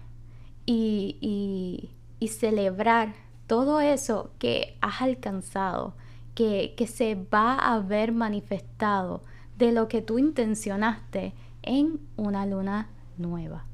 y, 0.65 1.91
celebrar 2.27 3.15
todo 3.47 3.83
eso 3.83 4.31
que 4.39 4.79
has 4.81 5.03
alcanzado, 5.03 5.95
que, 6.35 6.73
que 6.79 6.87
se 6.87 7.15
va 7.15 7.59
a 7.59 7.79
ver 7.81 8.13
manifestado 8.13 9.23
de 9.59 9.73
lo 9.73 9.89
que 9.89 10.03
tú 10.03 10.19
intencionaste 10.19 11.35
en 11.63 12.01
una 12.17 12.47
luna 12.47 12.89
nueva. 13.17 13.67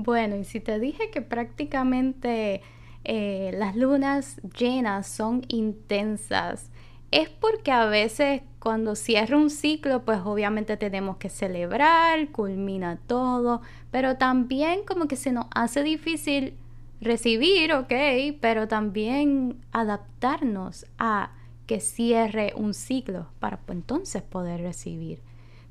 Bueno, 0.00 0.36
y 0.36 0.44
si 0.44 0.60
te 0.60 0.78
dije 0.78 1.10
que 1.10 1.22
prácticamente 1.22 2.62
eh, 3.04 3.50
las 3.58 3.76
lunas 3.76 4.40
llenas 4.56 5.06
son 5.06 5.42
intensas, 5.48 6.70
es 7.10 7.28
porque 7.28 7.72
a 7.72 7.86
veces 7.86 8.42
cuando 8.58 8.94
cierra 8.94 9.36
un 9.36 9.50
ciclo, 9.50 10.04
pues 10.04 10.20
obviamente 10.24 10.76
tenemos 10.76 11.16
que 11.16 11.28
celebrar, 11.28 12.28
culmina 12.30 12.98
todo, 13.06 13.62
pero 13.90 14.16
también 14.16 14.80
como 14.84 15.06
que 15.06 15.16
se 15.16 15.32
nos 15.32 15.46
hace 15.54 15.82
difícil 15.82 16.54
recibir, 17.00 17.72
ok, 17.72 17.92
pero 18.40 18.66
también 18.66 19.60
adaptarnos 19.72 20.86
a 20.98 21.30
que 21.66 21.80
cierre 21.80 22.52
un 22.56 22.74
ciclo 22.74 23.28
para 23.38 23.58
pues, 23.58 23.76
entonces 23.78 24.22
poder 24.22 24.60
recibir. 24.62 25.20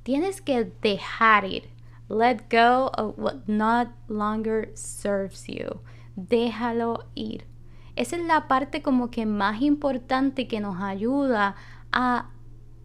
Tienes 0.04 0.42
que 0.42 0.72
dejar 0.82 1.46
ir 1.46 1.78
Let 2.10 2.50
go 2.50 2.90
of 2.98 3.20
what 3.20 3.48
not 3.48 3.90
longer 4.08 4.72
serves 4.76 5.46
you. 5.48 5.82
Déjalo 6.16 7.04
ir. 7.16 7.46
Esa 7.98 8.16
es 8.16 8.24
la 8.24 8.48
parte 8.48 8.82
como 8.82 9.12
que 9.12 9.26
más 9.26 9.62
importante 9.62 10.48
que 10.48 10.62
nos 10.62 10.82
ayuda 10.82 11.56
a 11.92 12.30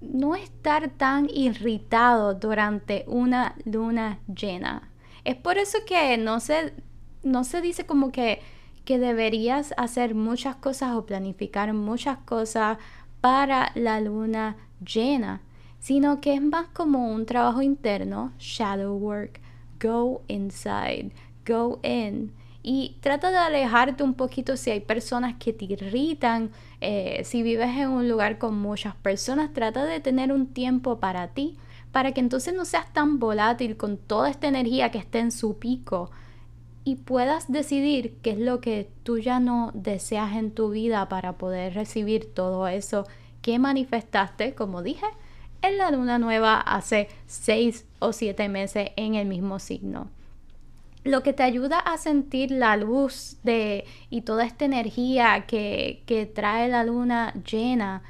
no 0.02 0.34
estar 0.34 0.90
tan 0.90 1.28
irritado 1.30 2.34
durante 2.34 3.04
una 3.06 3.54
luna 3.64 4.18
llena. 4.26 4.90
Es 5.24 5.36
por 5.36 5.58
eso 5.58 5.78
que 5.86 6.16
no 6.18 6.40
se, 6.40 6.74
no 7.22 7.44
se 7.44 7.60
dice 7.60 7.86
como 7.86 8.12
que, 8.12 8.40
que 8.84 8.98
deberías 8.98 9.72
hacer 9.76 10.14
muchas 10.14 10.56
cosas 10.56 10.94
o 10.94 11.06
planificar 11.06 11.72
muchas 11.72 12.18
cosas 12.18 12.78
para 13.20 13.70
la 13.74 14.00
luna 14.00 14.56
llena 14.84 15.40
sino 15.82 16.20
que 16.20 16.34
es 16.34 16.40
más 16.40 16.68
como 16.68 17.12
un 17.12 17.26
trabajo 17.26 17.60
interno, 17.60 18.32
shadow 18.38 18.94
work, 18.94 19.40
go 19.80 20.22
inside, 20.28 21.10
go 21.44 21.80
in. 21.82 22.32
Y 22.62 22.96
trata 23.00 23.30
de 23.30 23.38
alejarte 23.38 24.04
un 24.04 24.14
poquito 24.14 24.56
si 24.56 24.70
hay 24.70 24.80
personas 24.80 25.34
que 25.38 25.52
te 25.52 25.64
irritan, 25.64 26.50
eh, 26.80 27.22
si 27.24 27.42
vives 27.42 27.76
en 27.76 27.88
un 27.88 28.08
lugar 28.08 28.38
con 28.38 28.56
muchas 28.56 28.94
personas, 28.94 29.52
trata 29.52 29.84
de 29.84 29.98
tener 30.00 30.32
un 30.32 30.46
tiempo 30.46 31.00
para 31.00 31.28
ti, 31.28 31.56
para 31.90 32.12
que 32.12 32.20
entonces 32.20 32.54
no 32.54 32.64
seas 32.64 32.92
tan 32.92 33.18
volátil 33.18 33.76
con 33.76 33.98
toda 33.98 34.30
esta 34.30 34.46
energía 34.46 34.90
que 34.90 34.98
esté 34.98 35.18
en 35.18 35.32
su 35.32 35.58
pico 35.58 36.10
y 36.84 36.96
puedas 36.96 37.50
decidir 37.50 38.16
qué 38.22 38.30
es 38.30 38.38
lo 38.38 38.60
que 38.60 38.90
tú 39.02 39.18
ya 39.18 39.40
no 39.40 39.70
deseas 39.74 40.34
en 40.36 40.50
tu 40.52 40.70
vida 40.70 41.08
para 41.08 41.34
poder 41.34 41.74
recibir 41.74 42.32
todo 42.32 42.66
eso 42.66 43.06
que 43.40 43.58
manifestaste, 43.58 44.54
como 44.54 44.82
dije, 44.82 45.06
en 45.62 45.78
la 45.78 45.90
luna 45.90 46.18
nueva 46.18 46.60
hace 46.60 47.08
seis 47.26 47.86
o 48.00 48.12
siete 48.12 48.48
meses 48.48 48.90
en 48.96 49.14
el 49.14 49.26
mismo 49.26 49.58
signo. 49.58 50.10
Lo 51.04 51.22
que 51.22 51.32
te 51.32 51.42
ayuda 51.42 51.78
a 51.78 51.96
sentir 51.98 52.50
la 52.50 52.76
luz 52.76 53.38
de, 53.42 53.84
y 54.10 54.22
toda 54.22 54.44
esta 54.44 54.64
energía 54.64 55.44
que, 55.46 56.02
que 56.06 56.26
trae 56.26 56.68
la 56.68 56.84
luna 56.84 57.34
llena 57.44 58.02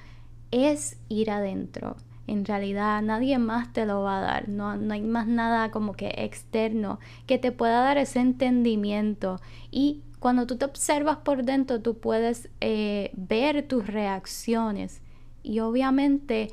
es 0.50 0.98
ir 1.08 1.30
adentro. 1.30 1.96
En 2.26 2.44
realidad 2.44 3.02
nadie 3.02 3.38
más 3.38 3.72
te 3.72 3.84
lo 3.84 4.02
va 4.02 4.18
a 4.18 4.20
dar, 4.20 4.48
no, 4.48 4.76
no, 4.76 4.94
hay 4.94 5.02
más 5.02 5.26
nada 5.26 5.70
como 5.70 5.94
que 5.94 6.14
externo 6.18 7.00
que 7.26 7.38
te 7.38 7.50
pueda 7.50 7.80
dar 7.80 7.98
ese 7.98 8.20
entendimiento. 8.20 9.40
Y 9.70 10.02
cuando 10.20 10.46
tú 10.46 10.56
te 10.56 10.64
observas 10.64 11.16
por 11.18 11.44
dentro, 11.44 11.80
tú 11.80 11.98
puedes 11.98 12.48
eh, 12.60 13.10
ver 13.14 13.66
tus 13.66 13.86
reacciones 13.86 15.02
y 15.42 15.58
obviamente 15.60 16.50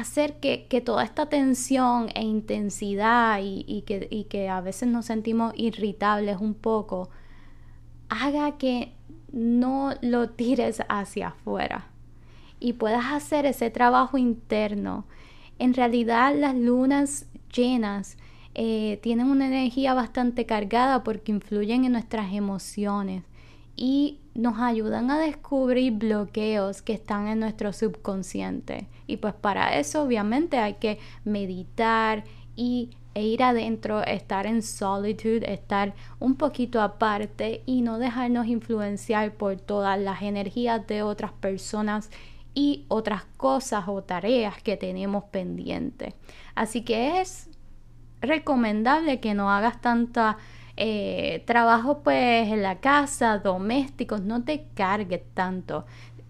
hacer 0.00 0.40
que, 0.40 0.82
toda 0.84 1.04
esta 1.04 1.28
tensión 1.28 2.08
e 2.14 2.22
intensidad 2.22 3.40
y, 3.42 3.82
que, 3.86 4.06
y 4.10 4.24
que 4.24 4.48
a 4.48 4.60
veces 4.60 4.88
nos 4.88 5.06
sentimos 5.06 5.52
irritables 5.56 6.38
un 6.40 6.54
poco, 6.54 7.10
haga 8.08 8.58
que 8.58 8.92
no 9.32 9.94
lo 10.02 10.30
tires 10.30 10.82
hacia 10.88 11.28
afuera 11.28 11.86
y 12.60 12.74
puedas 12.74 13.06
hacer 13.12 13.46
ese 13.46 13.70
trabajo 13.70 14.18
interno. 14.18 15.04
En 15.58 15.74
realidad 15.74 16.34
las 16.34 16.54
lunas 16.54 17.26
llenas 17.54 18.16
eh, 18.54 18.98
tienen 19.02 19.26
una 19.26 19.46
energía 19.46 19.94
bastante 19.94 20.46
cargada 20.46 21.04
porque 21.04 21.32
influyen 21.32 21.84
en 21.84 21.92
nuestras 21.92 22.32
emociones 22.32 23.24
y 23.76 24.18
nos 24.34 24.58
ayudan 24.58 25.10
a 25.10 25.18
descubrir 25.18 25.92
bloqueos 25.92 26.82
que 26.82 26.94
están 26.94 27.28
en 27.28 27.40
nuestro 27.40 27.72
subconsciente. 27.72 28.88
Y 29.06 29.18
pues 29.18 29.34
para 29.34 29.78
eso 29.78 30.02
obviamente 30.02 30.58
hay 30.58 30.74
que 30.74 30.98
meditar 31.24 32.24
y 32.54 32.90
e 33.16 33.22
ir 33.22 33.42
adentro, 33.42 34.02
estar 34.04 34.46
en 34.46 34.60
solitude, 34.60 35.50
estar 35.50 35.94
un 36.18 36.34
poquito 36.34 36.82
aparte 36.82 37.62
y 37.64 37.80
no 37.80 37.98
dejarnos 37.98 38.46
influenciar 38.46 39.32
por 39.32 39.56
todas 39.56 39.98
las 39.98 40.20
energías 40.20 40.86
de 40.86 41.02
otras 41.02 41.32
personas 41.32 42.10
y 42.52 42.84
otras 42.88 43.24
cosas 43.38 43.84
o 43.88 44.02
tareas 44.02 44.62
que 44.62 44.76
tenemos 44.76 45.24
pendientes. 45.24 46.12
Así 46.54 46.82
que 46.82 47.22
es 47.22 47.48
recomendable 48.20 49.18
que 49.18 49.32
no 49.32 49.50
hagas 49.50 49.80
tanta 49.80 50.36
eh, 50.76 51.42
trabajo 51.46 52.02
pues 52.02 52.48
en 52.48 52.62
la 52.62 52.80
casa, 52.80 53.38
domésticos, 53.38 54.20
no 54.20 54.44
te 54.44 54.66
cargues 54.74 55.22
tanto. 55.32 55.86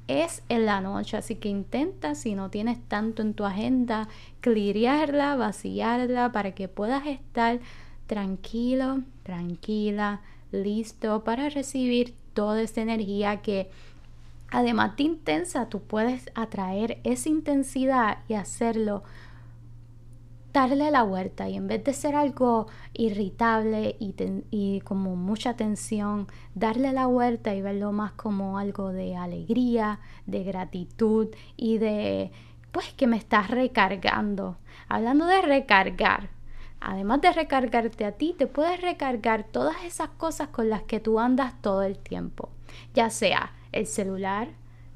Es 0.09 0.43
en 0.49 0.67
la 0.67 0.81
noche, 0.81 1.17
así 1.17 1.35
que 1.35 1.49
intenta, 1.49 2.15
si 2.15 2.35
no 2.35 2.49
tienes 2.49 2.79
tanto 2.89 3.23
en 3.23 3.35
tu 3.35 3.45
agenda, 3.45 4.09
cliriarla, 4.41 5.35
vaciarla 5.35 6.31
para 6.31 6.53
que 6.53 6.69
puedas 6.69 7.07
estar 7.07 7.59
tranquilo, 8.07 9.03
tranquila, 9.25 10.21
listo 10.53 11.25
para 11.25 11.49
recibir 11.49 12.15
toda 12.35 12.63
esa 12.63 12.83
energía 12.83 13.43
que 13.43 13.69
además 14.51 14.97
de 14.97 15.03
intensa, 15.05 15.69
tú 15.69 15.81
puedes 15.81 16.31
atraer 16.35 17.01
esa 17.03 17.29
intensidad 17.29 18.19
y 18.29 18.35
hacerlo 18.35 19.03
darle 20.57 20.91
la 20.91 21.03
vuelta 21.03 21.51
y 21.51 21.55
en 21.55 21.69
vez 21.69 21.85
de 21.85 21.93
ser 21.93 22.15
algo 22.15 22.67
irritable 22.95 23.95
y, 24.01 24.81
como 24.87 25.15
mucha 25.15 25.55
tensión, 25.55 26.29
darle 26.55 26.95
la 26.95 27.05
vuelta 27.05 27.55
y 27.55 27.61
verlo 27.61 27.93
más 27.93 28.13
como 28.13 28.57
algo 28.57 28.91
de 28.91 29.17
alegría, 29.17 30.01
de 30.25 30.45
gratitud 30.45 31.29
y 31.59 31.77
de 31.77 32.33
pues 32.73 32.95
que 32.95 33.07
me 33.07 33.19
estás 33.19 33.51
recargando. 33.51 34.57
Hablando 34.89 35.27
de 35.27 35.43
recargar, 35.43 36.31
además 36.81 37.21
de 37.21 37.33
recargarte 37.35 38.07
a 38.07 38.13
ti, 38.13 38.35
te 38.39 38.47
puedes 38.47 38.81
recargar 38.81 39.45
todas 39.45 39.85
esas 39.85 40.09
cosas 40.09 40.49
con 40.49 40.71
las 40.71 40.85
que 40.85 41.01
tú 41.01 41.21
andas 41.21 41.61
todo 41.61 41.83
el 41.83 41.99
tiempo, 41.99 42.49
ya 42.95 43.11
sea 43.11 43.53
el 43.73 43.87
celular, 43.87 44.49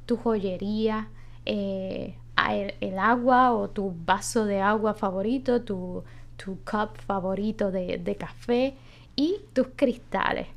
tu 0.06 0.16
joyería, 0.16 1.10
eh, 1.44 2.16
el, 2.48 2.98
agua 2.98 3.52
o 3.52 3.68
tu 3.70 3.94
vaso 4.04 4.44
de 4.44 4.60
agua 4.60 4.94
favorito, 4.94 5.62
tu, 5.62 6.04
tu 6.36 6.58
cup 6.64 6.96
favorito 7.06 7.70
de, 7.70 7.98
de, 7.98 8.16
café 8.16 8.74
y 9.16 9.36
tus 9.52 9.68
cristales. 9.76 10.48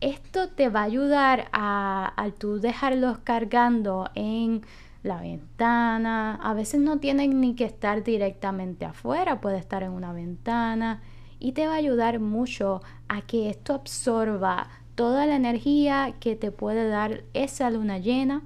Esto 0.00 0.48
te 0.48 0.68
va 0.68 0.80
a 0.80 0.84
ayudar 0.84 1.48
a, 1.52 2.12
a 2.16 2.30
tú 2.30 2.58
dejarlos 2.60 3.18
cargando 3.18 4.10
en 4.14 4.62
la 5.02 5.20
ventana. 5.20 6.38
A 6.42 6.54
veces 6.54 6.80
no 6.80 6.98
tienen 6.98 7.40
ni 7.40 7.54
que 7.54 7.64
estar 7.64 8.02
directamente 8.02 8.84
afuera, 8.84 9.40
puede 9.40 9.58
estar 9.58 9.82
en 9.82 9.90
una 9.90 10.12
ventana 10.12 11.02
y 11.38 11.52
te 11.52 11.66
va 11.66 11.74
a 11.74 11.76
ayudar 11.76 12.20
mucho 12.20 12.82
a 13.08 13.22
que 13.22 13.48
esto 13.50 13.74
absorba 13.74 14.68
toda 14.94 15.26
la 15.26 15.36
energía 15.36 16.14
que 16.20 16.36
te 16.36 16.50
puede 16.50 16.88
dar 16.88 17.24
esa 17.32 17.70
luna 17.70 17.98
llena 17.98 18.42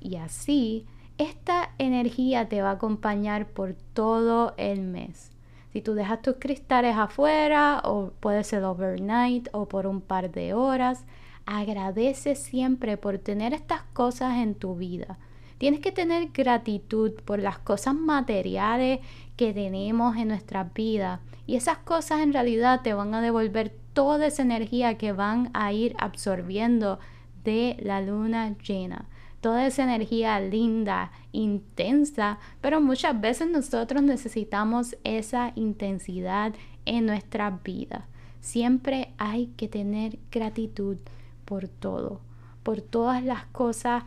y 0.00 0.16
así 0.16 0.86
esta 1.18 1.70
energía 1.78 2.48
te 2.48 2.60
va 2.62 2.70
a 2.70 2.74
acompañar 2.74 3.46
por 3.46 3.74
todo 3.92 4.54
el 4.56 4.80
mes. 4.80 5.30
Si 5.72 5.80
tú 5.80 5.94
dejas 5.94 6.22
tus 6.22 6.36
cristales 6.38 6.96
afuera 6.96 7.82
o 7.84 8.10
puede 8.20 8.44
ser 8.44 8.64
overnight 8.64 9.48
o 9.52 9.66
por 9.66 9.86
un 9.86 10.00
par 10.00 10.30
de 10.30 10.54
horas, 10.54 11.04
agradece 11.46 12.34
siempre 12.34 12.96
por 12.96 13.18
tener 13.18 13.52
estas 13.52 13.82
cosas 13.92 14.38
en 14.38 14.54
tu 14.54 14.76
vida. 14.76 15.18
Tienes 15.58 15.80
que 15.80 15.92
tener 15.92 16.30
gratitud 16.32 17.12
por 17.24 17.38
las 17.38 17.58
cosas 17.58 17.94
materiales 17.94 19.00
que 19.36 19.52
tenemos 19.52 20.16
en 20.16 20.28
nuestra 20.28 20.64
vida 20.64 21.20
y 21.46 21.56
esas 21.56 21.78
cosas 21.78 22.20
en 22.20 22.32
realidad 22.32 22.82
te 22.82 22.94
van 22.94 23.14
a 23.14 23.20
devolver 23.20 23.72
toda 23.92 24.26
esa 24.26 24.42
energía 24.42 24.98
que 24.98 25.12
van 25.12 25.50
a 25.54 25.72
ir 25.72 25.94
absorbiendo 25.98 26.98
de 27.44 27.76
la 27.80 28.00
luna 28.00 28.56
llena 28.58 29.06
toda 29.44 29.66
esa 29.66 29.84
energía 29.84 30.40
linda, 30.40 31.12
intensa, 31.30 32.38
pero 32.62 32.80
muchas 32.80 33.20
veces 33.20 33.50
nosotros 33.50 34.02
necesitamos 34.02 34.96
esa 35.04 35.52
intensidad 35.54 36.54
en 36.86 37.04
nuestra 37.04 37.50
vida. 37.62 38.06
Siempre 38.40 39.12
hay 39.18 39.48
que 39.48 39.68
tener 39.68 40.18
gratitud 40.32 40.96
por 41.44 41.68
todo, 41.68 42.22
por 42.62 42.80
todas 42.80 43.22
las 43.22 43.44
cosas 43.44 44.04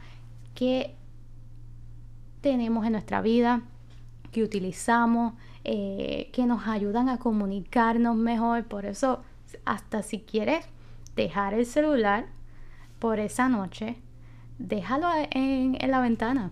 que 0.56 0.96
tenemos 2.42 2.88
en 2.88 2.94
nuestra 2.94 3.22
vida, 3.22 3.62
que 4.32 4.42
utilizamos, 4.42 5.36
eh, 5.64 6.32
que 6.34 6.48
nos 6.48 6.66
ayudan 6.68 7.10
a 7.10 7.20
comunicarnos 7.20 8.16
mejor. 8.16 8.66
Por 8.66 8.88
eso, 8.88 9.22
hasta 9.66 10.02
si 10.02 10.18
quieres 10.18 10.66
dejar 11.16 11.54
el 11.54 11.68
celular 11.68 12.26
por 12.98 13.20
esa 13.20 13.50
noche, 13.50 13.98
déjalo 14.60 15.08
en, 15.32 15.78
la 15.90 16.00
ventana, 16.00 16.52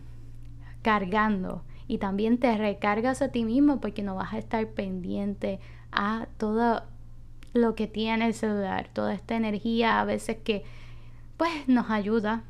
cargando. 0.82 1.64
Y 1.88 2.00
también 2.00 2.40
te 2.40 2.58
recargas 2.58 3.22
a 3.22 3.30
ti 3.30 3.44
mismo 3.44 3.80
porque 3.80 4.02
no 4.02 4.16
vas 4.16 4.34
a 4.34 4.40
estar 4.40 4.68
pendiente 4.68 5.60
a 5.92 6.28
todo 6.38 6.84
lo 7.54 7.76
que 7.76 7.88
tiene 7.88 8.26
el 8.26 8.34
celular, 8.34 8.90
toda 8.92 9.14
esta 9.14 9.36
energía 9.36 10.00
a 10.00 10.06
veces 10.06 10.38
que 10.44 10.64
pues 11.38 11.52
nos 11.68 11.90
ayuda, 11.90 12.44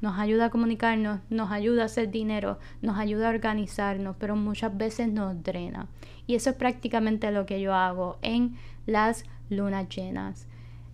nos 0.00 0.18
ayuda 0.18 0.46
a 0.46 0.50
comunicarnos, 0.50 1.20
nos 1.30 1.50
ayuda 1.50 1.82
a 1.82 1.86
hacer 1.86 2.10
dinero, 2.10 2.58
nos 2.80 2.98
ayuda 2.98 3.28
a 3.28 3.30
organizarnos, 3.30 4.16
pero 4.18 4.36
muchas 4.36 4.76
veces 4.76 5.08
nos 5.08 5.42
drena. 5.42 5.88
Y 6.26 6.34
eso 6.34 6.50
es 6.50 6.56
prácticamente 6.56 7.30
lo 7.30 7.46
que 7.46 7.60
yo 7.60 7.74
hago 7.74 8.18
en 8.22 8.56
las 8.86 9.24
lunas 9.48 9.88
llenas. 9.88 10.46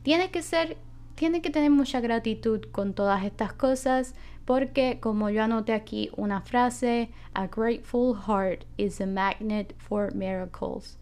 Tiene 0.03 0.31
que 0.31 0.43
ser 0.43 0.79
tiene 1.19 1.43
que 1.43 1.51
tener 1.51 1.73
mucha 1.73 2.01
gratitud 2.01 2.61
con 2.71 2.95
todas 2.95 3.25
estas 3.25 3.53
cosas 3.53 4.15
porque 4.45 5.01
como 5.01 5.31
yo 5.31 5.43
anoté 5.43 5.73
aquí 5.73 6.11
una 6.17 6.41
frase, 6.41 7.11
a 7.35 7.49
grateful 7.49 8.17
heart 8.17 8.65
is 8.77 9.01
a 9.01 9.07
magnet 9.07 9.75
for 9.79 10.15
miracles. 10.15 10.97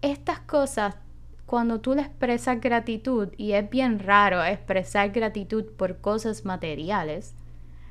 Estas 0.00 0.40
cosas, 0.40 0.96
cuando 1.44 1.80
tú 1.80 1.94
le 1.94 2.00
expresas 2.00 2.62
gratitud, 2.62 3.28
y 3.36 3.52
es 3.52 3.68
bien 3.68 3.98
raro 3.98 4.42
expresar 4.42 5.10
gratitud 5.10 5.66
por 5.76 6.00
cosas 6.00 6.46
materiales, 6.46 7.34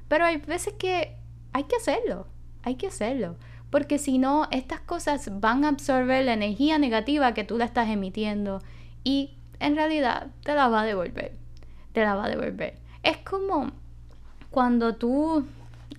pero 0.07 0.25
hay 0.25 0.37
veces 0.37 0.73
que 0.73 1.15
hay 1.53 1.65
que 1.65 1.75
hacerlo, 1.75 2.25
hay 2.63 2.73
que 2.73 2.87
hacerlo, 2.87 3.35
porque 3.69 3.99
si 3.99 4.17
no, 4.17 4.47
estas 4.49 4.79
cosas 4.79 5.29
van 5.39 5.63
a 5.63 5.69
absorber 5.69 6.25
la 6.25 6.33
energía 6.33 6.79
negativa 6.79 7.35
que 7.35 7.43
tú 7.43 7.57
le 7.57 7.65
estás 7.65 7.87
emitiendo 7.87 8.63
y 9.03 9.37
en 9.59 9.75
realidad 9.75 10.31
te 10.43 10.55
la 10.55 10.69
va 10.69 10.81
a 10.81 10.85
devolver 10.85 11.46
te 11.93 12.01
la 12.01 12.15
va 12.15 12.25
a 12.25 12.29
devolver. 12.29 12.77
Es 13.03 13.17
como 13.17 13.71
cuando 14.51 14.95
tú, 14.95 15.45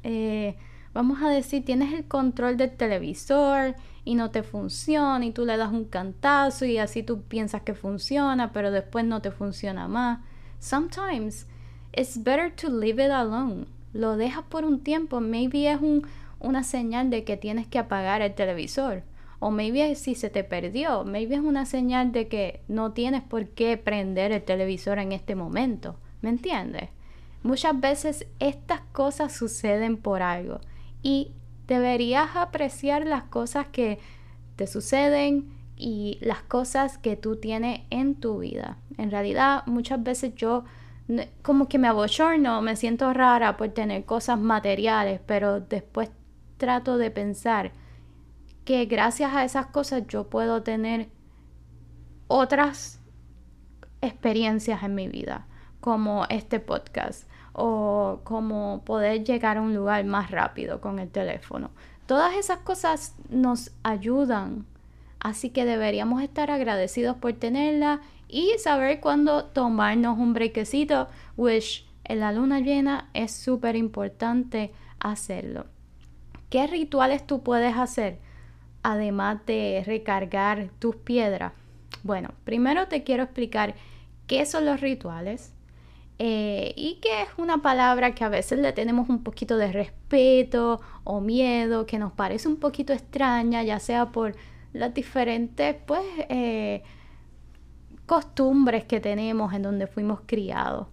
eh, 0.02 0.56
vamos 0.94 1.22
a 1.22 1.28
decir, 1.28 1.64
tienes 1.64 1.92
el 1.92 2.06
control 2.06 2.56
del 2.56 2.76
televisor 2.76 3.74
y 4.04 4.14
no 4.14 4.30
te 4.30 4.42
funciona 4.42 5.24
y 5.24 5.32
tú 5.32 5.44
le 5.44 5.56
das 5.56 5.72
un 5.72 5.84
cantazo 5.84 6.64
y 6.64 6.78
así 6.78 7.02
tú 7.02 7.22
piensas 7.22 7.62
que 7.62 7.74
funciona, 7.74 8.52
pero 8.52 8.70
después 8.70 9.04
no 9.04 9.20
te 9.22 9.30
funciona 9.30 9.88
más. 9.88 10.20
Sometimes 10.60 11.46
it's 11.92 12.22
better 12.22 12.50
to 12.56 12.68
leave 12.68 13.04
it 13.04 13.10
alone. 13.10 13.66
Lo 13.92 14.16
dejas 14.16 14.44
por 14.44 14.64
un 14.64 14.80
tiempo, 14.80 15.20
maybe 15.20 15.70
es 15.70 15.80
un, 15.80 16.06
una 16.40 16.62
señal 16.62 17.10
de 17.10 17.24
que 17.24 17.36
tienes 17.36 17.66
que 17.66 17.78
apagar 17.78 18.22
el 18.22 18.34
televisor 18.34 19.02
O 19.40 19.50
maybe 19.50 19.94
si 19.94 20.14
se 20.14 20.30
te 20.30 20.42
perdió, 20.44 21.04
maybe 21.04 21.36
es 21.36 21.40
una 21.40 21.64
señal 21.64 22.12
de 22.12 22.28
que 22.28 22.62
no 22.68 22.92
tienes 22.92 23.22
por 23.22 23.48
qué 23.48 23.76
prender 23.76 24.32
el 24.32 24.42
televisor 24.42 24.98
en 24.98 25.12
este 25.12 25.34
momento. 25.34 25.96
¿Me 26.22 26.30
entiendes? 26.30 26.90
Muchas 27.42 27.78
veces 27.78 28.26
estas 28.40 28.80
cosas 28.92 29.32
suceden 29.32 29.96
por 29.96 30.22
algo 30.22 30.60
y 31.02 31.32
deberías 31.68 32.34
apreciar 32.34 33.06
las 33.06 33.24
cosas 33.24 33.68
que 33.68 34.00
te 34.56 34.66
suceden 34.66 35.52
y 35.76 36.18
las 36.20 36.42
cosas 36.42 36.98
que 36.98 37.16
tú 37.16 37.36
tienes 37.36 37.82
en 37.90 38.16
tu 38.16 38.38
vida. 38.38 38.78
En 38.96 39.12
realidad, 39.12 39.62
muchas 39.66 40.02
veces 40.02 40.34
yo 40.34 40.64
como 41.42 41.68
que 41.68 41.78
me 41.78 41.88
abochorno, 41.88 42.60
me 42.60 42.76
siento 42.76 43.12
rara 43.14 43.56
por 43.56 43.68
tener 43.68 44.04
cosas 44.04 44.38
materiales, 44.38 45.20
pero 45.24 45.60
después 45.60 46.10
trato 46.58 46.98
de 46.98 47.10
pensar 47.10 47.72
que 48.68 48.84
gracias 48.84 49.32
a 49.32 49.46
esas 49.46 49.68
cosas 49.68 50.06
yo 50.08 50.28
puedo 50.28 50.62
tener 50.62 51.08
otras 52.26 53.00
experiencias 54.02 54.82
en 54.82 54.94
mi 54.94 55.08
vida, 55.08 55.46
como 55.80 56.26
este 56.28 56.60
podcast 56.60 57.26
o 57.54 58.20
como 58.24 58.82
poder 58.84 59.24
llegar 59.24 59.56
a 59.56 59.62
un 59.62 59.74
lugar 59.74 60.04
más 60.04 60.30
rápido 60.30 60.82
con 60.82 60.98
el 60.98 61.08
teléfono. 61.08 61.70
Todas 62.04 62.34
esas 62.36 62.58
cosas 62.58 63.16
nos 63.30 63.70
ayudan, 63.84 64.66
así 65.18 65.48
que 65.48 65.64
deberíamos 65.64 66.20
estar 66.20 66.50
agradecidos 66.50 67.16
por 67.16 67.32
tenerla 67.32 68.02
y 68.28 68.52
saber 68.58 69.00
cuándo 69.00 69.46
tomarnos 69.46 70.18
un 70.18 70.34
brequecito, 70.34 71.08
which 71.38 71.88
en 72.04 72.20
la 72.20 72.32
luna 72.32 72.60
llena 72.60 73.08
es 73.14 73.32
súper 73.32 73.76
importante 73.76 74.74
hacerlo. 75.00 75.64
¿Qué 76.50 76.66
rituales 76.66 77.26
tú 77.26 77.42
puedes 77.42 77.74
hacer 77.74 78.27
además 78.88 79.44
de 79.46 79.82
recargar 79.86 80.70
tus 80.78 80.96
piedras? 80.96 81.52
Bueno, 82.02 82.30
primero 82.44 82.88
te 82.88 83.04
quiero 83.04 83.24
explicar 83.24 83.74
qué 84.26 84.46
son 84.46 84.64
los 84.64 84.80
rituales 84.80 85.52
eh, 86.18 86.72
y 86.74 86.96
que 86.96 87.22
es 87.22 87.28
una 87.36 87.58
palabra 87.58 88.14
que 88.14 88.24
a 88.24 88.28
veces 88.28 88.58
le 88.58 88.72
tenemos 88.72 89.08
un 89.08 89.22
poquito 89.22 89.56
de 89.56 89.70
respeto 89.70 90.80
o 91.04 91.20
miedo, 91.20 91.86
que 91.86 91.98
nos 91.98 92.12
parece 92.12 92.48
un 92.48 92.56
poquito 92.56 92.92
extraña, 92.92 93.62
ya 93.62 93.78
sea 93.78 94.06
por 94.06 94.34
las 94.72 94.94
diferentes 94.94 95.76
pues 95.86 96.02
eh, 96.28 96.82
costumbres 98.06 98.84
que 98.84 99.00
tenemos 99.00 99.52
en 99.52 99.62
donde 99.62 99.86
fuimos 99.86 100.20
criados. 100.26 100.88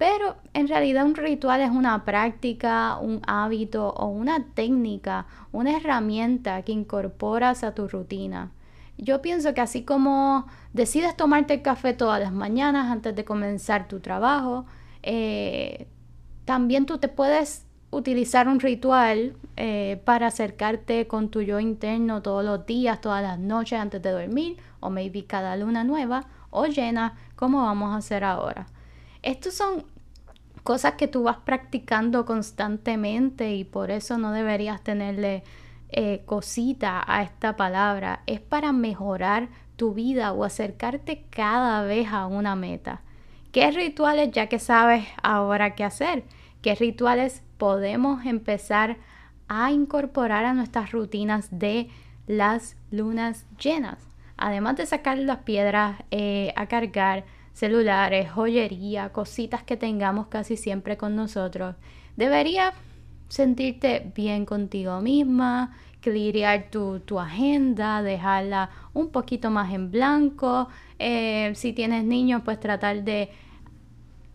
Pero 0.00 0.36
en 0.54 0.66
realidad 0.66 1.04
un 1.04 1.14
ritual 1.14 1.60
es 1.60 1.68
una 1.68 2.06
práctica, 2.06 2.96
un 2.96 3.20
hábito 3.26 3.90
o 3.90 4.06
una 4.06 4.46
técnica, 4.54 5.26
una 5.52 5.76
herramienta 5.76 6.62
que 6.62 6.72
incorporas 6.72 7.64
a 7.64 7.74
tu 7.74 7.86
rutina. 7.86 8.50
Yo 8.96 9.20
pienso 9.20 9.52
que 9.52 9.60
así 9.60 9.82
como 9.84 10.46
decides 10.72 11.14
tomarte 11.18 11.52
el 11.52 11.60
café 11.60 11.92
todas 11.92 12.18
las 12.18 12.32
mañanas 12.32 12.90
antes 12.90 13.14
de 13.14 13.26
comenzar 13.26 13.88
tu 13.88 14.00
trabajo, 14.00 14.64
eh, 15.02 15.86
también 16.46 16.86
tú 16.86 16.96
te 16.96 17.08
puedes 17.08 17.66
utilizar 17.90 18.48
un 18.48 18.58
ritual 18.58 19.36
eh, 19.58 20.00
para 20.06 20.28
acercarte 20.28 21.08
con 21.08 21.28
tu 21.28 21.42
yo 21.42 21.60
interno 21.60 22.22
todos 22.22 22.42
los 22.42 22.64
días, 22.64 23.02
todas 23.02 23.22
las 23.22 23.38
noches 23.38 23.78
antes 23.78 24.00
de 24.00 24.12
dormir, 24.12 24.56
o 24.80 24.88
maybe 24.88 25.26
cada 25.26 25.56
luna 25.56 25.84
nueva, 25.84 26.24
o 26.48 26.64
llena, 26.64 27.18
como 27.36 27.64
vamos 27.64 27.92
a 27.92 27.96
hacer 27.98 28.24
ahora. 28.24 28.66
Estos 29.22 29.54
son 29.54 29.84
cosas 30.62 30.94
que 30.94 31.08
tú 31.08 31.24
vas 31.24 31.38
practicando 31.38 32.24
constantemente 32.24 33.54
y 33.54 33.64
por 33.64 33.90
eso 33.90 34.18
no 34.18 34.32
deberías 34.32 34.82
tenerle 34.82 35.42
eh, 35.90 36.22
cosita 36.26 37.02
a 37.06 37.22
esta 37.22 37.56
palabra. 37.56 38.22
Es 38.26 38.40
para 38.40 38.72
mejorar 38.72 39.48
tu 39.76 39.94
vida 39.94 40.32
o 40.32 40.44
acercarte 40.44 41.24
cada 41.30 41.82
vez 41.84 42.08
a 42.12 42.26
una 42.26 42.56
meta. 42.56 43.02
¿Qué 43.52 43.70
rituales 43.70 44.30
ya 44.32 44.48
que 44.48 44.58
sabes 44.58 45.06
ahora 45.22 45.74
qué 45.74 45.84
hacer? 45.84 46.24
¿Qué 46.62 46.74
rituales 46.74 47.42
podemos 47.58 48.24
empezar 48.26 48.98
a 49.48 49.72
incorporar 49.72 50.44
a 50.44 50.54
nuestras 50.54 50.92
rutinas 50.92 51.48
de 51.50 51.88
las 52.26 52.76
lunas 52.90 53.46
llenas? 53.58 54.10
además 54.40 54.76
de 54.76 54.86
sacar 54.86 55.18
las 55.18 55.40
piedras 55.40 56.02
eh, 56.10 56.52
a 56.56 56.66
cargar, 56.66 57.24
celulares, 57.60 58.30
joyería, 58.30 59.10
cositas 59.12 59.62
que 59.62 59.76
tengamos 59.76 60.28
casi 60.28 60.56
siempre 60.56 60.96
con 60.96 61.14
nosotros, 61.14 61.76
debería 62.16 62.72
sentirte 63.28 64.10
bien 64.16 64.46
contigo 64.46 65.02
misma, 65.02 65.76
clirear 66.00 66.70
tu, 66.70 67.00
tu, 67.00 67.20
agenda, 67.20 68.02
dejarla 68.02 68.70
un 68.94 69.10
poquito 69.10 69.50
más 69.50 69.74
en 69.74 69.90
blanco. 69.90 70.68
Eh, 70.98 71.52
si 71.54 71.74
tienes 71.74 72.02
niños, 72.04 72.40
pues 72.46 72.58
tratar 72.58 73.04
de 73.04 73.28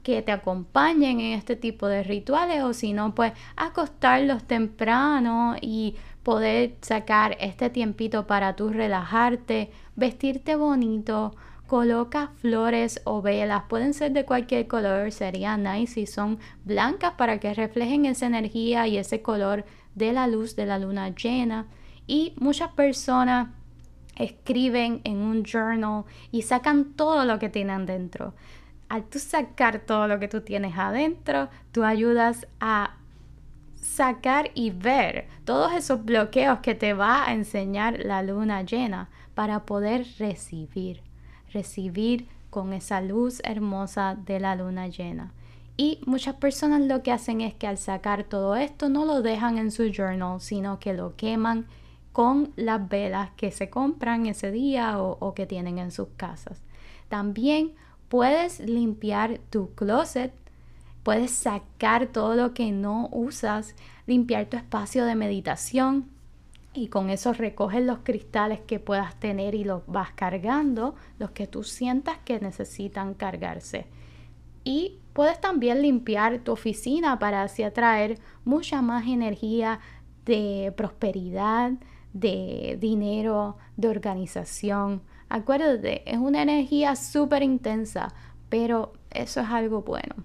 que 0.03 0.21
te 0.21 0.31
acompañen 0.31 1.19
en 1.19 1.33
este 1.33 1.55
tipo 1.55 1.87
de 1.87 2.03
rituales 2.03 2.61
o 2.61 2.73
si 2.73 2.93
no, 2.93 3.15
pues 3.15 3.33
acostarlos 3.55 4.43
temprano 4.43 5.55
y 5.59 5.95
poder 6.21 6.75
sacar 6.81 7.37
este 7.39 7.71
tiempito 7.71 8.27
para 8.27 8.55
tú 8.55 8.69
relajarte, 8.69 9.71
vestirte 9.95 10.55
bonito, 10.55 11.33
coloca 11.67 12.31
flores 12.37 13.01
o 13.05 13.21
velas, 13.21 13.63
pueden 13.67 13.93
ser 13.93 14.11
de 14.11 14.25
cualquier 14.25 14.67
color, 14.67 15.11
sería 15.11 15.57
nice 15.57 15.93
si 15.93 16.05
son 16.05 16.39
blancas 16.63 17.13
para 17.13 17.39
que 17.39 17.53
reflejen 17.53 18.05
esa 18.05 18.27
energía 18.27 18.87
y 18.87 18.97
ese 18.97 19.21
color 19.21 19.65
de 19.95 20.13
la 20.13 20.27
luz 20.27 20.55
de 20.55 20.65
la 20.65 20.79
luna 20.79 21.09
llena. 21.09 21.67
Y 22.07 22.33
muchas 22.37 22.71
personas 22.71 23.49
escriben 24.15 25.01
en 25.03 25.17
un 25.17 25.43
journal 25.43 26.05
y 26.31 26.43
sacan 26.43 26.93
todo 26.93 27.25
lo 27.25 27.39
que 27.39 27.49
tienen 27.49 27.85
dentro. 27.85 28.33
Al 28.87 29.05
tú 29.05 29.19
sacar 29.19 29.79
todo 29.79 30.07
lo 30.07 30.19
que 30.19 30.27
tú 30.27 30.41
tienes 30.41 30.77
adentro, 30.77 31.49
tú 31.71 31.83
ayudas 31.83 32.47
a 32.59 32.97
sacar 33.75 34.51
y 34.53 34.71
ver 34.71 35.27
todos 35.43 35.73
esos 35.73 36.03
bloqueos 36.03 36.59
que 36.59 36.75
te 36.75 36.93
va 36.93 37.27
a 37.27 37.33
enseñar 37.33 37.99
la 37.99 38.23
luna 38.23 38.63
llena 38.63 39.09
para 39.35 39.65
poder 39.65 40.05
recibir, 40.17 41.01
recibir 41.55 42.27
con 42.51 42.71
esa 42.73 43.01
luz 43.01 43.41
hermosa 43.43 44.15
de 44.15 44.39
la 44.39 44.55
luna 44.55 44.87
llena. 44.87 45.31
Y 45.77 45.99
muchas 46.05 46.35
personas 46.35 46.81
lo 46.81 47.01
que 47.01 47.11
hacen 47.11 47.41
es 47.41 47.53
que 47.55 47.67
al 47.67 47.77
sacar 47.77 48.23
todo 48.23 48.55
esto 48.55 48.87
no 48.87 49.05
lo 49.05 49.21
dejan 49.21 49.57
en 49.57 49.71
su 49.71 49.91
journal, 49.91 50.39
sino 50.39 50.79
que 50.79 50.93
lo 50.93 51.15
queman 51.15 51.65
con 52.13 52.53
las 52.55 52.87
velas 52.87 53.31
que 53.35 53.51
se 53.51 53.69
compran 53.69 54.27
ese 54.27 54.51
día 54.51 55.01
o, 55.01 55.17
o 55.19 55.33
que 55.33 55.45
tienen 55.47 55.79
en 55.79 55.91
sus 55.91 56.07
casas. 56.15 56.61
También 57.09 57.73
puedes 58.07 58.59
limpiar 58.59 59.39
tu 59.49 59.73
closet 59.73 60.31
Puedes 61.05 61.29
sacar 61.29 62.07
todo 62.07 62.33
lo 62.33 62.55
que 62.55 62.71
no 62.71 63.09
usas, 63.11 63.75
limpiar 64.07 64.47
tu 64.47 64.57
espacio 64.57 65.05
de 65.05 65.13
meditación 65.13 66.09
y 66.75 66.87
con 66.87 67.09
eso 67.09 67.33
recoges 67.33 67.81
los 67.83 67.99
cristales 67.99 68.59
que 68.59 68.79
puedas 68.79 69.15
tener 69.19 69.55
y 69.55 69.63
los 69.63 69.83
vas 69.87 70.11
cargando, 70.11 70.95
los 71.19 71.31
que 71.31 71.47
tú 71.47 71.63
sientas 71.63 72.17
que 72.25 72.39
necesitan 72.39 73.13
cargarse. 73.13 73.87
Y 74.63 74.99
puedes 75.13 75.39
también 75.39 75.81
limpiar 75.81 76.39
tu 76.39 76.51
oficina 76.51 77.17
para 77.19 77.43
así 77.43 77.63
atraer 77.63 78.19
mucha 78.43 78.81
más 78.81 79.07
energía 79.07 79.79
de 80.25 80.73
prosperidad, 80.75 81.73
de 82.13 82.77
dinero, 82.79 83.57
de 83.77 83.87
organización. 83.87 85.01
Acuérdate, 85.29 86.09
es 86.11 86.17
una 86.17 86.41
energía 86.41 86.95
súper 86.95 87.43
intensa, 87.43 88.13
pero 88.49 88.93
eso 89.11 89.41
es 89.41 89.49
algo 89.49 89.81
bueno 89.81 90.15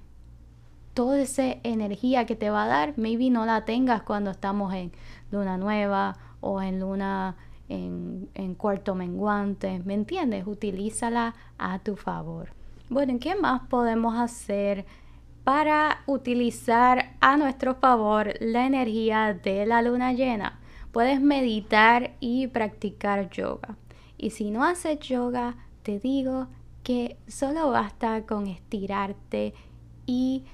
toda 0.95 1.21
esa 1.21 1.45
energía 1.63 2.27
que 2.27 2.37
te 2.37 2.51
va 2.51 2.65
a 2.65 2.67
dar, 2.67 2.99
maybe 2.99 3.31
no 3.31 3.47
la 3.47 3.65
tengas 3.65 4.03
cuando 4.03 4.31
estamos 4.31 4.75
en 4.75 4.93
luna 5.31 5.57
nueva 5.57 6.19
o 6.41 6.61
en 6.63 6.81
luna 6.81 7.37
en, 7.69 8.29
en 8.35 8.55
cuarto 8.55 8.95
menguante, 8.95 9.81
¿me 9.85 9.95
entiendes? 9.95 10.47
Utilízala 10.47 11.35
a 11.57 11.79
tu 11.79 11.97
favor. 11.97 12.51
Bueno, 12.89 13.19
¿qué 13.21 13.37
más 13.37 13.63
podemos 13.69 14.19
hacer 14.19 14.85
para 15.45 16.03
utilizar 16.07 17.17
a 17.21 17.37
nuestro 17.37 17.77
favor 17.77 18.35
la 18.41 18.67
energía 18.67 19.33
de 19.33 19.65
la 19.67 19.83
luna 19.83 20.13
llena? 20.13 20.59
Puedes 20.91 21.21
meditar 21.21 22.17
y 22.19 22.49
practicar 22.49 23.31
yoga. 23.31 23.77
Y 24.19 24.31
si 24.31 24.51
no 24.51 24.65
haces 24.65 24.99
yoga, 24.99 25.55
te 25.85 26.01
digo 26.01 26.49
que 26.83 27.17
solo 27.29 27.71
basta 27.71 28.27
con 28.27 28.49
estirarte 28.49 29.55
y 30.05 30.45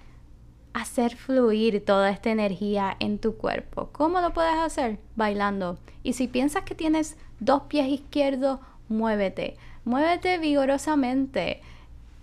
hacer 0.77 1.17
fluir 1.17 1.83
toda 1.87 2.11
esta 2.11 2.31
energía 2.31 2.97
en 3.01 3.19
tu 3.19 3.37
cuerpo. 3.39 3.89
¿Cómo 3.93 4.21
lo 4.21 4.35
puedes 4.35 4.57
hacer? 4.57 4.99
Bailando. 5.15 5.79
Y 6.03 6.13
si 6.13 6.29
piensas 6.29 6.65
que 6.65 6.75
tienes 6.75 7.17
dos 7.41 7.63
pies 7.63 7.89
izquierdos, 7.89 8.61
muévete. 8.91 9.57
Muévete 9.87 10.37
vigorosamente. 10.37 11.63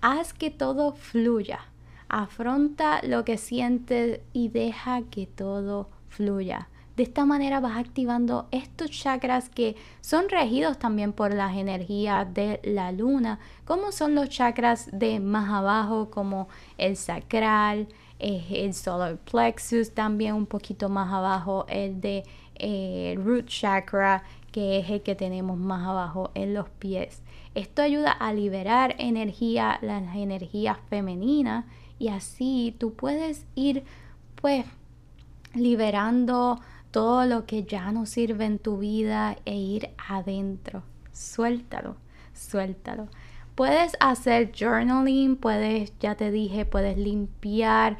Haz 0.02 0.36
que 0.36 0.52
todo 0.52 0.94
fluya. 0.94 1.62
Afronta 2.10 3.02
lo 3.02 3.26
que 3.26 3.40
sientes 3.40 4.20
y 4.34 4.50
deja 4.50 5.02
que 5.02 5.26
todo 5.26 5.90
fluya. 6.10 6.68
De 6.96 7.02
esta 7.02 7.26
manera 7.26 7.60
vas 7.60 7.78
activando 7.78 8.48
estos 8.52 8.92
chakras 8.92 9.50
que 9.50 9.76
son 10.02 10.30
regidos 10.30 10.78
también 10.78 11.12
por 11.12 11.34
las 11.34 11.58
energías 11.58 12.32
de 12.36 12.60
la 12.64 12.92
luna, 12.92 13.40
como 13.66 13.92
son 13.92 14.14
los 14.14 14.30
chakras 14.30 14.90
de 14.92 15.20
más 15.20 15.50
abajo, 15.50 16.12
como 16.12 16.50
el 16.78 16.98
sacral, 16.98 17.88
eh, 18.26 18.64
el 18.66 18.74
solar 18.74 19.18
plexus, 19.18 19.92
también 19.92 20.34
un 20.36 20.46
poquito 20.46 20.88
más 20.88 21.12
abajo 21.12 21.66
el 21.68 22.00
de 22.00 22.24
eh, 22.56 23.20
root 23.22 23.48
chakra, 23.48 24.24
que 24.54 24.80
es 24.80 24.90
el 24.90 25.02
que 25.02 25.14
tenemos 25.14 25.58
más 25.58 25.86
abajo 25.86 26.32
en 26.34 26.54
los 26.54 26.70
pies. 26.70 27.22
Esto 27.54 27.82
ayuda 27.82 28.14
a 28.14 28.32
liberar 28.32 28.96
energía, 28.98 29.78
las 29.82 30.16
energías 30.16 30.78
femeninas 30.90 31.66
y 32.00 32.08
así 32.08 32.74
tú 32.80 32.94
puedes 32.94 33.46
ir 33.56 33.84
pues 34.42 34.66
liberando 35.54 36.62
todo 36.92 37.26
lo 37.26 37.46
que 37.46 37.66
ya 37.66 37.92
no 37.92 38.06
sirve 38.06 38.46
en 38.46 38.58
tu 38.58 38.78
vida 38.78 39.36
e 39.44 39.58
ir 39.58 39.90
adentro. 40.08 40.84
Suéltalo, 41.12 41.98
suéltalo. 42.34 43.10
Puedes 43.56 43.96
hacer 44.00 44.52
journaling, 44.52 45.36
puedes, 45.36 45.94
ya 46.00 46.16
te 46.16 46.32
dije, 46.32 46.66
puedes 46.66 46.98
limpiar 46.98 47.98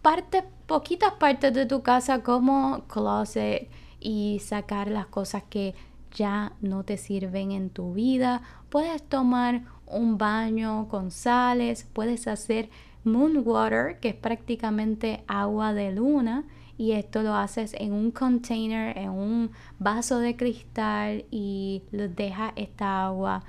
partes, 0.00 0.44
poquitas 0.66 1.12
partes 1.14 1.52
de 1.52 1.66
tu 1.66 1.82
casa 1.82 2.22
como 2.22 2.84
closet 2.88 3.68
y 4.00 4.40
sacar 4.42 4.88
las 4.88 5.06
cosas 5.06 5.42
que 5.50 5.74
ya 6.14 6.52
no 6.60 6.82
te 6.82 6.96
sirven 6.96 7.52
en 7.52 7.68
tu 7.68 7.92
vida. 7.92 8.40
Puedes 8.70 9.02
tomar 9.02 9.62
un 9.86 10.16
baño 10.16 10.88
con 10.88 11.10
sales, 11.10 11.86
puedes 11.92 12.26
hacer 12.26 12.70
moon 13.04 13.42
water, 13.44 13.98
que 14.00 14.10
es 14.10 14.14
prácticamente 14.14 15.24
agua 15.26 15.74
de 15.74 15.92
luna, 15.92 16.44
y 16.78 16.92
esto 16.92 17.22
lo 17.22 17.34
haces 17.34 17.74
en 17.78 17.92
un 17.92 18.10
container, 18.10 18.96
en 18.96 19.10
un 19.10 19.50
vaso 19.78 20.18
de 20.18 20.36
cristal 20.36 21.24
y 21.30 21.82
lo 21.92 22.08
dejas 22.08 22.52
esta 22.56 23.04
agua 23.04 23.44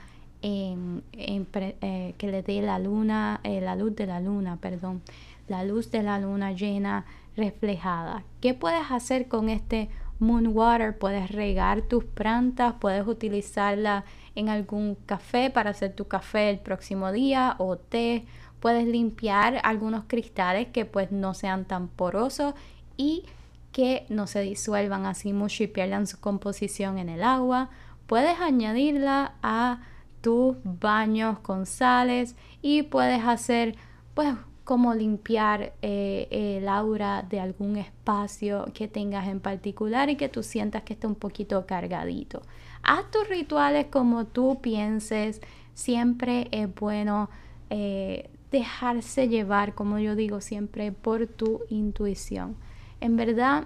eh, 0.47 2.13
que 2.17 2.27
le 2.27 2.43
dé 2.43 2.61
la 2.61 2.77
luna, 2.77 3.39
eh, 3.43 3.61
la 3.61 3.75
luz 3.75 3.95
de 3.95 4.05
la 4.05 4.19
luna, 4.19 4.57
perdón, 4.57 5.01
la 5.47 5.63
luz 5.63 5.89
de 5.89 6.03
la 6.03 6.19
luna 6.19 6.51
llena 6.51 7.05
reflejada. 7.35 8.23
¿Qué 8.41 8.53
puedes 8.53 8.91
hacer 8.91 9.27
con 9.27 9.49
este 9.49 9.89
moon 10.19 10.47
water? 10.47 10.97
Puedes 10.97 11.31
regar 11.31 11.81
tus 11.81 12.03
plantas, 12.03 12.75
puedes 12.79 13.07
utilizarla 13.07 14.05
en 14.35 14.49
algún 14.49 14.95
café 15.07 15.49
para 15.49 15.71
hacer 15.71 15.95
tu 15.95 16.07
café 16.07 16.51
el 16.51 16.59
próximo 16.59 17.11
día 17.11 17.55
o 17.57 17.77
té. 17.77 18.25
Puedes 18.59 18.87
limpiar 18.87 19.59
algunos 19.63 20.03
cristales 20.07 20.67
que 20.67 20.85
pues 20.85 21.11
no 21.11 21.33
sean 21.33 21.65
tan 21.65 21.87
porosos 21.87 22.53
y 22.97 23.23
que 23.71 24.05
no 24.09 24.27
se 24.27 24.41
disuelvan 24.41 25.05
así 25.05 25.33
mucho 25.33 25.63
y 25.63 25.67
pierdan 25.67 26.07
su 26.07 26.19
composición 26.19 26.97
en 26.99 27.09
el 27.09 27.23
agua. 27.23 27.69
Puedes 28.07 28.39
añadirla 28.39 29.33
a 29.41 29.81
tus 30.25 30.55
baños 30.63 31.37
con 31.37 31.67
sales 31.67 32.35
y 32.63 32.81
puedes 32.81 33.23
hacer 33.23 33.75
pues 34.15 34.33
como 34.63 34.95
limpiar 34.95 35.73
eh, 35.83 36.57
el 36.57 36.67
aura 36.67 37.21
de 37.21 37.39
algún 37.39 37.77
espacio 37.77 38.65
que 38.73 38.87
tengas 38.87 39.27
en 39.27 39.39
particular 39.39 40.09
y 40.09 40.15
que 40.15 40.27
tú 40.27 40.41
sientas 40.41 40.81
que 40.81 40.93
esté 40.93 41.05
un 41.05 41.13
poquito 41.13 41.67
cargadito. 41.67 42.41
Haz 42.81 43.11
tus 43.11 43.29
rituales 43.29 43.85
como 43.91 44.25
tú 44.25 44.61
pienses. 44.63 45.41
Siempre 45.75 46.47
es 46.49 46.73
bueno 46.73 47.29
eh, 47.69 48.27
dejarse 48.49 49.27
llevar, 49.27 49.75
como 49.75 49.99
yo 49.99 50.15
digo 50.15 50.41
siempre, 50.41 50.91
por 50.91 51.27
tu 51.27 51.61
intuición. 51.69 52.55
En 52.99 53.15
verdad, 53.15 53.65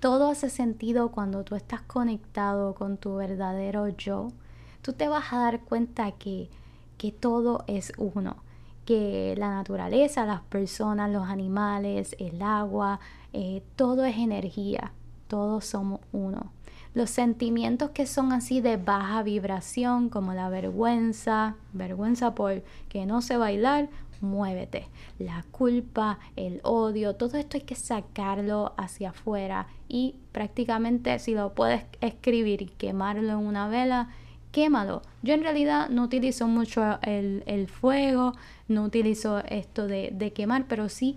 todo 0.00 0.32
hace 0.32 0.50
sentido 0.50 1.12
cuando 1.12 1.44
tú 1.44 1.54
estás 1.54 1.82
conectado 1.82 2.74
con 2.74 2.96
tu 2.96 3.14
verdadero 3.14 3.86
yo. 3.86 4.32
Tú 4.82 4.92
te 4.92 5.08
vas 5.08 5.32
a 5.32 5.38
dar 5.38 5.60
cuenta 5.60 6.12
que, 6.12 6.48
que 6.96 7.12
todo 7.12 7.64
es 7.66 7.92
uno, 7.98 8.36
que 8.84 9.34
la 9.36 9.50
naturaleza, 9.50 10.24
las 10.24 10.40
personas, 10.42 11.10
los 11.10 11.28
animales, 11.28 12.16
el 12.18 12.42
agua, 12.42 13.00
eh, 13.32 13.62
todo 13.76 14.04
es 14.04 14.16
energía, 14.16 14.92
todos 15.28 15.64
somos 15.64 16.00
uno. 16.12 16.52
Los 16.92 17.10
sentimientos 17.10 17.90
que 17.90 18.06
son 18.06 18.32
así 18.32 18.60
de 18.60 18.76
baja 18.76 19.22
vibración, 19.22 20.08
como 20.08 20.34
la 20.34 20.48
vergüenza, 20.48 21.54
vergüenza 21.72 22.34
por 22.34 22.64
que 22.88 23.06
no 23.06 23.22
sé 23.22 23.36
bailar, 23.36 23.88
muévete. 24.20 24.88
La 25.18 25.44
culpa, 25.50 26.18
el 26.34 26.60
odio, 26.64 27.14
todo 27.14 27.38
esto 27.38 27.56
hay 27.56 27.62
que 27.62 27.76
sacarlo 27.76 28.74
hacia 28.76 29.10
afuera 29.10 29.68
y 29.88 30.16
prácticamente 30.32 31.18
si 31.20 31.34
lo 31.34 31.54
puedes 31.54 31.84
escribir 32.00 32.62
y 32.62 32.66
quemarlo 32.66 33.30
en 33.30 33.46
una 33.46 33.68
vela, 33.68 34.08
quémalo. 34.52 35.02
Yo 35.22 35.34
en 35.34 35.42
realidad 35.42 35.88
no 35.88 36.04
utilizo 36.04 36.48
mucho 36.48 36.98
el, 37.02 37.68
fuego, 37.68 38.34
no 38.68 38.84
utilizo 38.84 39.40
esto 39.40 39.86
de, 39.86 40.32
quemar, 40.34 40.66
pero 40.66 40.88
sí 40.88 41.16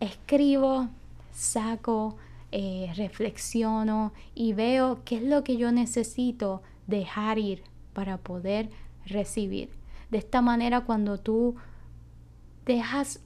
escribo, 0.00 0.88
saco, 1.32 2.16
eh, 2.52 2.92
reflexiono 2.96 4.12
y 4.34 4.52
veo 4.52 5.00
qué 5.04 5.16
es 5.16 5.22
lo 5.22 5.42
que 5.44 5.56
yo 5.56 5.72
necesito 5.72 6.62
dejar 6.86 7.38
ir 7.38 7.62
para 7.92 8.18
poder 8.18 8.70
recibir. 9.04 9.70
De 10.10 10.18
esta 10.18 10.42
manera 10.42 10.82
cuando 10.82 11.18
tú 11.18 11.56
dejas 12.64 13.20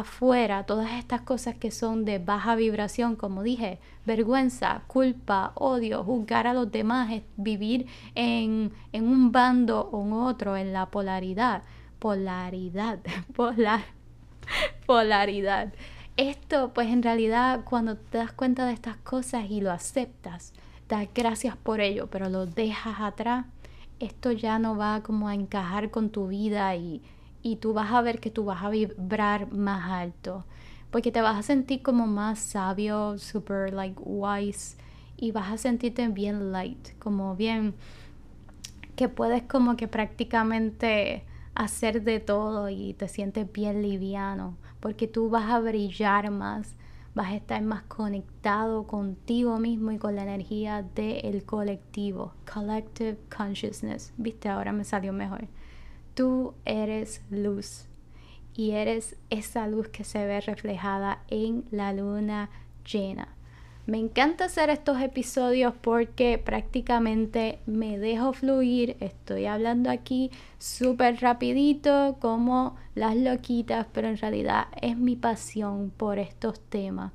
afuera 0.00 0.66
todas 0.66 0.92
estas 0.92 1.22
cosas 1.22 1.54
que 1.54 1.70
son 1.70 2.04
de 2.04 2.18
baja 2.18 2.54
vibración, 2.54 3.16
como 3.16 3.42
dije, 3.42 3.78
vergüenza, 4.04 4.82
culpa, 4.86 5.52
odio, 5.54 6.04
juzgar 6.04 6.46
a 6.46 6.54
los 6.54 6.70
demás, 6.70 7.22
vivir 7.36 7.86
en, 8.14 8.72
en 8.92 9.08
un 9.08 9.32
bando 9.32 9.88
o 9.92 10.04
en 10.04 10.12
otro, 10.12 10.56
en 10.56 10.72
la 10.72 10.86
polaridad, 10.86 11.62
polaridad, 11.98 12.98
polar, 13.34 13.80
polaridad. 14.86 15.72
Esto, 16.16 16.72
pues 16.74 16.88
en 16.88 17.02
realidad, 17.02 17.62
cuando 17.64 17.96
te 17.96 18.18
das 18.18 18.32
cuenta 18.32 18.66
de 18.66 18.72
estas 18.72 18.96
cosas 18.98 19.50
y 19.50 19.60
lo 19.60 19.72
aceptas, 19.72 20.52
das 20.88 21.08
gracias 21.14 21.56
por 21.56 21.80
ello, 21.80 22.08
pero 22.08 22.28
lo 22.28 22.46
dejas 22.46 23.00
atrás, 23.00 23.46
esto 23.98 24.30
ya 24.32 24.58
no 24.58 24.76
va 24.76 25.02
como 25.02 25.28
a 25.28 25.34
encajar 25.34 25.90
con 25.90 26.10
tu 26.10 26.28
vida 26.28 26.74
y, 26.76 27.02
y 27.46 27.54
tú 27.54 27.72
vas 27.72 27.92
a 27.92 28.02
ver 28.02 28.18
que 28.18 28.32
tú 28.32 28.44
vas 28.44 28.64
a 28.64 28.70
vibrar 28.70 29.52
más 29.52 29.88
alto 29.88 30.44
porque 30.90 31.12
te 31.12 31.20
vas 31.20 31.36
a 31.36 31.42
sentir 31.44 31.80
como 31.80 32.08
más 32.08 32.40
sabio, 32.40 33.18
super 33.18 33.72
like 33.72 34.00
wise 34.04 34.76
y 35.16 35.30
vas 35.30 35.52
a 35.52 35.56
sentirte 35.56 36.08
bien 36.08 36.50
light, 36.50 36.98
como 36.98 37.36
bien 37.36 37.74
que 38.96 39.08
puedes 39.08 39.44
como 39.44 39.76
que 39.76 39.86
prácticamente 39.86 41.24
hacer 41.54 42.02
de 42.02 42.18
todo 42.18 42.68
y 42.68 42.94
te 42.94 43.06
sientes 43.06 43.50
bien 43.52 43.80
liviano 43.80 44.56
porque 44.80 45.06
tú 45.06 45.30
vas 45.30 45.48
a 45.48 45.60
brillar 45.60 46.32
más, 46.32 46.74
vas 47.14 47.28
a 47.28 47.36
estar 47.36 47.62
más 47.62 47.84
conectado 47.84 48.88
contigo 48.88 49.60
mismo 49.60 49.92
y 49.92 49.98
con 49.98 50.16
la 50.16 50.24
energía 50.24 50.82
del 50.82 51.44
colectivo, 51.44 52.32
collective 52.52 53.18
consciousness. 53.34 54.12
Viste, 54.16 54.48
ahora 54.48 54.72
me 54.72 54.82
salió 54.82 55.12
mejor. 55.12 55.46
Tú 56.16 56.54
eres 56.64 57.20
luz 57.28 57.84
y 58.54 58.70
eres 58.70 59.16
esa 59.28 59.68
luz 59.68 59.88
que 59.88 60.02
se 60.02 60.24
ve 60.24 60.40
reflejada 60.40 61.22
en 61.28 61.66
la 61.70 61.92
luna 61.92 62.48
llena. 62.90 63.28
Me 63.84 63.98
encanta 63.98 64.46
hacer 64.46 64.70
estos 64.70 64.98
episodios 65.02 65.74
porque 65.78 66.38
prácticamente 66.42 67.58
me 67.66 67.98
dejo 67.98 68.32
fluir, 68.32 68.96
estoy 69.00 69.44
hablando 69.44 69.90
aquí 69.90 70.30
súper 70.58 71.20
rapidito 71.20 72.16
como 72.18 72.76
las 72.94 73.14
loquitas, 73.14 73.86
pero 73.92 74.08
en 74.08 74.16
realidad 74.16 74.68
es 74.80 74.96
mi 74.96 75.16
pasión 75.16 75.92
por 75.94 76.18
estos 76.18 76.60
temas. 76.60 77.12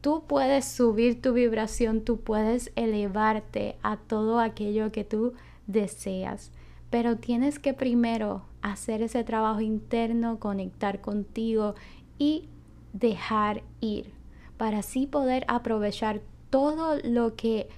Tú 0.00 0.24
puedes 0.26 0.64
subir 0.64 1.20
tu 1.20 1.34
vibración, 1.34 2.00
tú 2.00 2.18
puedes 2.22 2.72
elevarte 2.76 3.76
a 3.82 3.98
todo 3.98 4.40
aquello 4.40 4.90
que 4.90 5.04
tú 5.04 5.34
deseas. 5.66 6.50
Pero 6.92 7.16
tienes 7.16 7.58
que 7.58 7.74
primero 7.74 8.42
hacer 8.60 9.02
ese 9.02 9.24
trabajo 9.24 9.62
interno, 9.62 10.38
conectar 10.38 11.00
contigo 11.00 11.74
y 12.18 12.48
dejar 12.92 13.62
ir 13.80 14.12
para 14.58 14.78
así 14.78 15.06
poder 15.06 15.44
aprovechar 15.48 16.20
todo 16.50 16.98
lo 17.02 17.34
que 17.34 17.68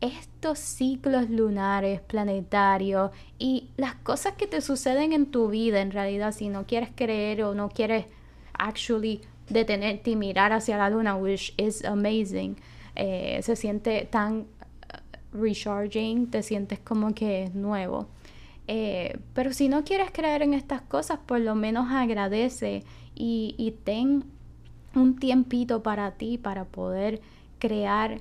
estos 0.00 0.58
ciclos 0.58 1.30
lunares, 1.30 2.00
planetarios 2.00 3.12
y 3.38 3.68
las 3.76 3.94
cosas 3.94 4.34
que 4.34 4.46
te 4.46 4.60
suceden 4.60 5.12
en 5.12 5.26
tu 5.26 5.48
vida 5.48 5.80
en 5.80 5.92
realidad 5.92 6.32
si 6.32 6.48
no 6.48 6.66
quieres 6.66 6.90
creer 6.94 7.44
o 7.44 7.54
no 7.54 7.68
quieres 7.68 8.06
actually 8.54 9.20
detenerte 9.48 10.10
y 10.10 10.16
mirar 10.16 10.52
hacia 10.52 10.76
la 10.76 10.90
luna, 10.90 11.16
which 11.16 11.54
is 11.56 11.84
amazing, 11.84 12.56
eh, 12.96 13.40
se 13.42 13.54
siente 13.54 14.08
tan 14.10 14.40
uh, 14.40 15.36
recharging, 15.36 16.30
te 16.30 16.42
sientes 16.42 16.80
como 16.80 17.14
que 17.14 17.44
es 17.44 17.54
nuevo. 17.54 18.08
Eh, 18.72 19.18
pero 19.34 19.52
si 19.52 19.68
no 19.68 19.82
quieres 19.82 20.12
creer 20.12 20.42
en 20.42 20.54
estas 20.54 20.80
cosas, 20.80 21.18
por 21.26 21.40
lo 21.40 21.56
menos 21.56 21.90
agradece 21.90 22.84
y, 23.16 23.74
ten 23.82 24.22
un 24.94 25.16
tiempito 25.16 25.82
para 25.82 26.12
ti 26.12 26.38
para 26.38 26.66
poder 26.66 27.20
crear 27.58 28.20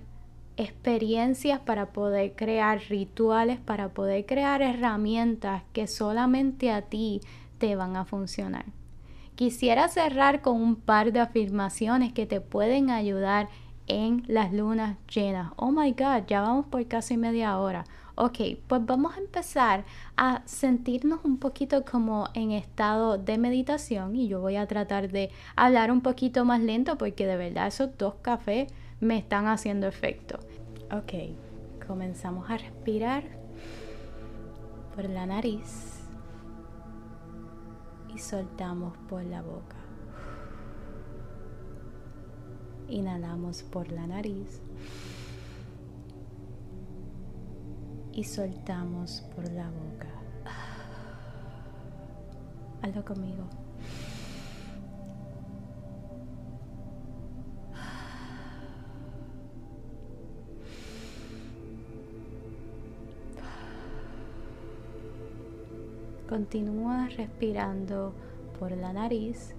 experiencias, 0.57 1.59
para 1.59 1.91
poder 1.91 2.33
crear 2.35 2.79
rituales, 2.89 3.59
para 3.59 3.89
poder 3.89 4.25
crear 4.25 4.63
herramientas 4.63 5.61
que 5.71 5.85
solamente 5.85 6.71
a 6.71 6.81
ti 6.81 7.21
te 7.59 7.75
van 7.75 7.95
a 7.95 8.05
funcionar. 8.05 8.65
Quisiera 9.35 9.87
cerrar 9.87 10.41
con 10.41 10.59
un 10.59 10.77
par 10.77 11.13
de 11.13 11.19
afirmaciones 11.19 12.11
que 12.11 12.25
te 12.25 12.41
pueden 12.41 12.89
ayudar 12.89 13.49
en 13.85 14.23
las 14.25 14.51
lunas 14.51 14.97
llenas. 15.13 15.51
Oh 15.57 15.69
my 15.69 15.91
God, 15.91 16.25
ya 16.27 16.41
vamos 16.41 16.65
por 16.65 16.87
casi 16.87 17.17
media 17.17 17.59
hora. 17.59 17.85
Ok, 18.21 18.37
pues 18.67 18.85
vamos 18.85 19.15
a 19.15 19.21
empezar 19.21 19.85
a 20.17 20.41
sentirnos 20.43 21.21
un 21.23 21.37
poquito 21.37 21.85
como 21.85 22.27
en 22.33 22.51
estado 22.51 23.17
de 23.17 23.37
meditación 23.37 24.13
y 24.13 24.27
yo 24.27 24.41
voy 24.41 24.57
a 24.57 24.67
tratar 24.67 25.09
de 25.09 25.31
hablar 25.55 25.89
un 25.89 26.01
poquito 26.01 26.43
más 26.43 26.59
lento 26.59 26.97
porque 26.97 27.25
de 27.25 27.37
verdad 27.37 27.67
esos 27.67 27.97
dos 27.97 28.15
cafés 28.15 28.73
me 28.99 29.17
están 29.17 29.47
haciendo 29.47 29.87
efecto. 29.87 30.37
Ok, 30.91 31.13
comenzamos 31.87 32.49
a 32.49 32.57
respirar 32.57 33.23
por 34.93 35.05
la 35.05 35.25
nariz 35.25 36.01
y 38.13 38.19
soltamos 38.19 38.97
por 39.07 39.23
la 39.23 39.41
boca. 39.41 39.77
Inhalamos 42.89 43.63
por 43.63 43.89
la 43.93 44.07
nariz 44.07 44.59
y 48.19 48.23
soltamos 48.25 49.23
por 49.33 49.49
la 49.49 49.69
boca. 49.69 50.09
Hazlo 52.81 53.05
conmigo. 53.05 53.45
Continúa 66.27 67.07
respirando 67.15 68.13
por 68.59 68.73
la 68.73 68.91
nariz 68.91 69.55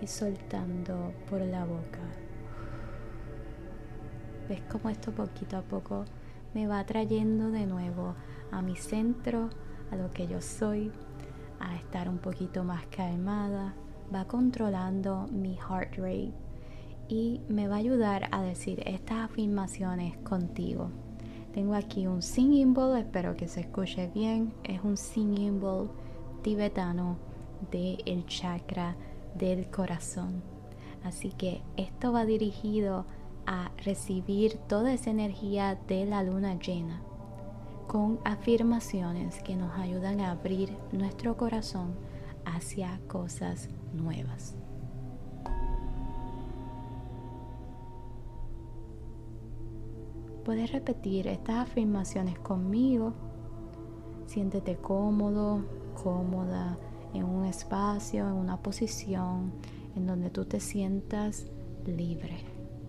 y 0.00 0.06
soltando 0.06 1.12
por 1.28 1.42
la 1.42 1.66
boca. 1.66 2.29
Ves 4.50 4.62
como 4.62 4.88
esto 4.88 5.12
poquito 5.12 5.56
a 5.56 5.62
poco 5.62 6.06
me 6.54 6.66
va 6.66 6.84
trayendo 6.84 7.52
de 7.52 7.66
nuevo 7.66 8.16
a 8.50 8.60
mi 8.62 8.74
centro, 8.74 9.48
a 9.92 9.94
lo 9.94 10.10
que 10.10 10.26
yo 10.26 10.40
soy, 10.40 10.90
a 11.60 11.76
estar 11.76 12.08
un 12.08 12.18
poquito 12.18 12.64
más 12.64 12.84
calmada, 12.86 13.76
va 14.12 14.24
controlando 14.24 15.28
mi 15.30 15.54
heart 15.54 15.94
rate 15.98 16.32
y 17.06 17.40
me 17.48 17.68
va 17.68 17.76
a 17.76 17.78
ayudar 17.78 18.28
a 18.32 18.42
decir 18.42 18.82
estas 18.86 19.30
afirmaciones 19.30 20.16
contigo. 20.24 20.90
Tengo 21.54 21.74
aquí 21.76 22.08
un 22.08 22.20
singing 22.20 22.74
bowl, 22.74 22.98
espero 22.98 23.36
que 23.36 23.46
se 23.46 23.60
escuche 23.60 24.10
bien. 24.12 24.52
Es 24.64 24.82
un 24.82 24.96
singing 24.96 25.60
bowl 25.60 25.92
tibetano 26.42 27.18
del 27.70 28.02
el 28.04 28.26
chakra 28.26 28.96
del 29.36 29.70
corazón. 29.70 30.42
Así 31.04 31.30
que 31.30 31.62
esto 31.76 32.10
va 32.10 32.24
dirigido 32.24 32.96
a 32.98 33.19
recibir 33.84 34.56
toda 34.68 34.92
esa 34.92 35.10
energía 35.10 35.78
de 35.88 36.06
la 36.06 36.22
luna 36.22 36.58
llena 36.58 37.02
con 37.86 38.20
afirmaciones 38.24 39.42
que 39.42 39.56
nos 39.56 39.76
ayudan 39.76 40.20
a 40.20 40.30
abrir 40.30 40.76
nuestro 40.92 41.36
corazón 41.36 41.94
hacia 42.44 43.00
cosas 43.08 43.68
nuevas. 43.92 44.54
Puedes 50.44 50.70
repetir 50.72 51.26
estas 51.26 51.56
afirmaciones 51.56 52.38
conmigo. 52.38 53.12
Siéntete 54.26 54.76
cómodo, 54.76 55.64
cómoda 56.02 56.78
en 57.12 57.24
un 57.24 57.44
espacio, 57.44 58.26
en 58.28 58.34
una 58.34 58.56
posición 58.56 59.52
en 59.96 60.06
donde 60.06 60.30
tú 60.30 60.44
te 60.44 60.60
sientas 60.60 61.46
libre, 61.84 62.38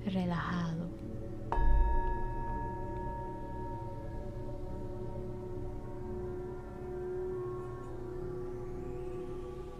relajado. 0.05 0.89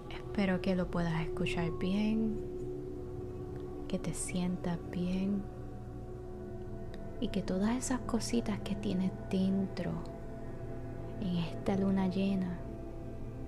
Espero 0.10 0.62
que 0.62 0.76
lo 0.76 0.90
puedas 0.90 1.22
escuchar 1.22 1.72
bien, 1.78 2.40
que 3.88 4.00
te 4.00 4.14
sientas 4.14 4.80
bien 4.90 5.44
y 7.20 7.28
que 7.28 7.42
todas 7.44 7.76
esas 7.76 8.00
cositas 8.02 8.60
que 8.62 8.76
tienes 8.76 9.12
dentro 9.30 9.92
en 11.20 11.38
esta 11.38 11.76
luna 11.76 12.08
llena 12.08 12.60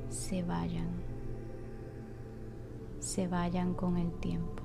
se 0.09 0.43
vayan, 0.43 0.89
se 2.99 3.27
vayan 3.27 3.73
con 3.73 3.97
el 3.97 4.11
tiempo. 4.19 4.62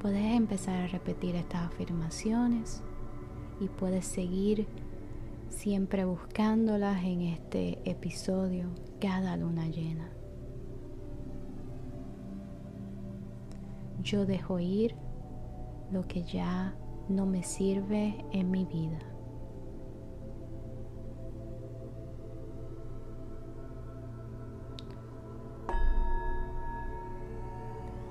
Puedes 0.00 0.34
empezar 0.34 0.82
a 0.82 0.86
repetir 0.86 1.34
estas 1.36 1.66
afirmaciones 1.66 2.82
y 3.60 3.68
puedes 3.68 4.04
seguir 4.04 4.68
siempre 5.48 6.04
buscándolas 6.04 7.02
en 7.02 7.22
este 7.22 7.78
episodio 7.88 8.68
cada 9.00 9.36
luna 9.36 9.68
llena. 9.68 10.10
Yo 14.02 14.26
dejo 14.26 14.60
ir 14.60 14.94
lo 15.90 16.06
que 16.06 16.22
ya 16.22 16.76
no 17.08 17.26
me 17.26 17.42
sirve 17.42 18.24
en 18.32 18.50
mi 18.50 18.66
vida. 18.66 18.98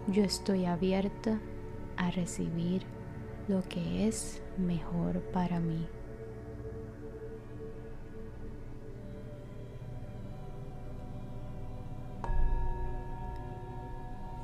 Yo 0.07 0.23
estoy 0.23 0.65
abierta 0.65 1.39
a 1.97 2.11
recibir 2.11 2.85
lo 3.47 3.61
que 3.63 4.07
es 4.07 4.41
mejor 4.57 5.21
para 5.31 5.59
mí. 5.59 5.87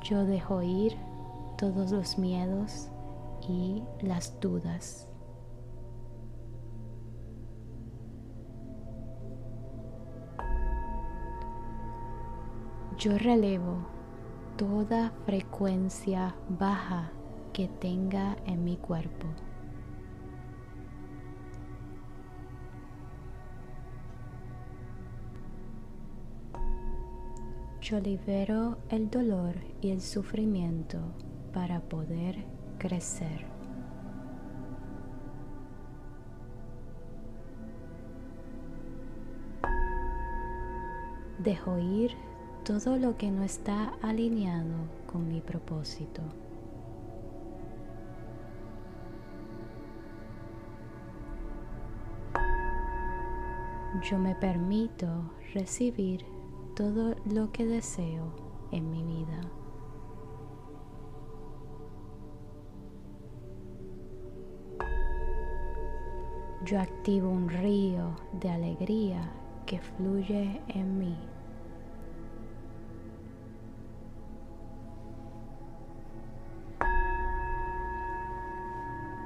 Yo 0.02 0.24
dejo 0.24 0.62
ir 0.62 0.96
todos 1.56 1.92
los 1.92 2.18
miedos 2.18 2.90
y 3.48 3.82
las 4.00 4.38
dudas. 4.40 5.08
Yo 12.98 13.16
relevo 13.18 13.78
toda 14.56 15.12
frecuencia 15.24 16.34
baja 16.48 17.10
que 17.52 17.68
tenga 17.68 18.36
en 18.46 18.64
mi 18.64 18.76
cuerpo. 18.76 19.26
Yo 27.82 27.98
libero 27.98 28.78
el 28.90 29.10
dolor 29.10 29.56
y 29.80 29.90
el 29.90 30.00
sufrimiento 30.00 30.98
para 31.52 31.80
poder 31.80 32.36
crecer. 32.78 33.44
Dejo 41.38 41.76
ir 41.78 42.12
todo 42.64 42.96
lo 42.96 43.16
que 43.16 43.32
no 43.32 43.42
está 43.42 43.92
alineado 44.00 44.86
con 45.06 45.26
mi 45.28 45.40
propósito. 45.40 46.22
Yo 54.02 54.18
me 54.18 54.34
permito 54.34 55.32
recibir 55.54 56.24
todo 56.74 57.14
lo 57.24 57.52
que 57.52 57.64
deseo 57.64 58.34
en 58.72 58.90
mi 58.90 59.02
vida. 59.04 59.40
yo 66.64 66.80
activo 66.80 67.28
un 67.28 67.48
río 67.48 68.14
de 68.32 68.50
alegría 68.50 69.30
que 69.66 69.78
fluye 69.80 70.60
en 70.68 70.98
mí. 70.98 71.16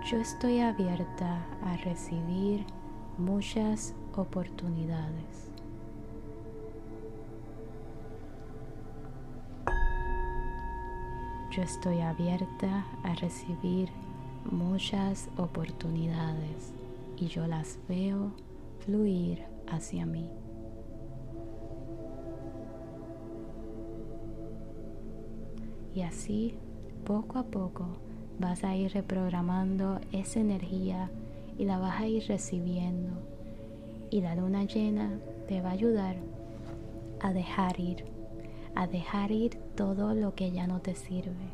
Yo 0.04 0.18
estoy 0.18 0.60
abierta 0.60 1.44
a 1.64 1.76
recibir 1.78 2.64
muchas 3.18 3.94
oportunidades. 4.14 5.46
yo 11.56 11.62
estoy 11.62 12.00
abierta 12.00 12.84
a 13.02 13.14
recibir 13.14 13.88
muchas 14.44 15.30
oportunidades 15.38 16.74
y 17.16 17.28
yo 17.28 17.46
las 17.46 17.78
veo 17.88 18.32
fluir 18.80 19.42
hacia 19.66 20.04
mí. 20.04 20.28
Y 25.94 26.02
así, 26.02 26.58
poco 27.06 27.38
a 27.38 27.44
poco, 27.44 27.86
vas 28.38 28.62
a 28.62 28.76
ir 28.76 28.92
reprogramando 28.92 29.98
esa 30.12 30.40
energía 30.40 31.10
y 31.58 31.64
la 31.64 31.78
vas 31.78 32.00
a 32.00 32.06
ir 32.06 32.26
recibiendo. 32.26 33.10
Y 34.10 34.20
la 34.20 34.34
luna 34.34 34.64
llena 34.64 35.18
te 35.48 35.60
va 35.60 35.70
a 35.70 35.72
ayudar 35.72 36.16
a 37.20 37.32
dejar 37.32 37.80
ir, 37.80 38.04
a 38.74 38.86
dejar 38.86 39.30
ir 39.32 39.56
todo 39.74 40.14
lo 40.14 40.34
que 40.34 40.50
ya 40.52 40.66
no 40.66 40.80
te 40.80 40.94
sirve 40.94 41.50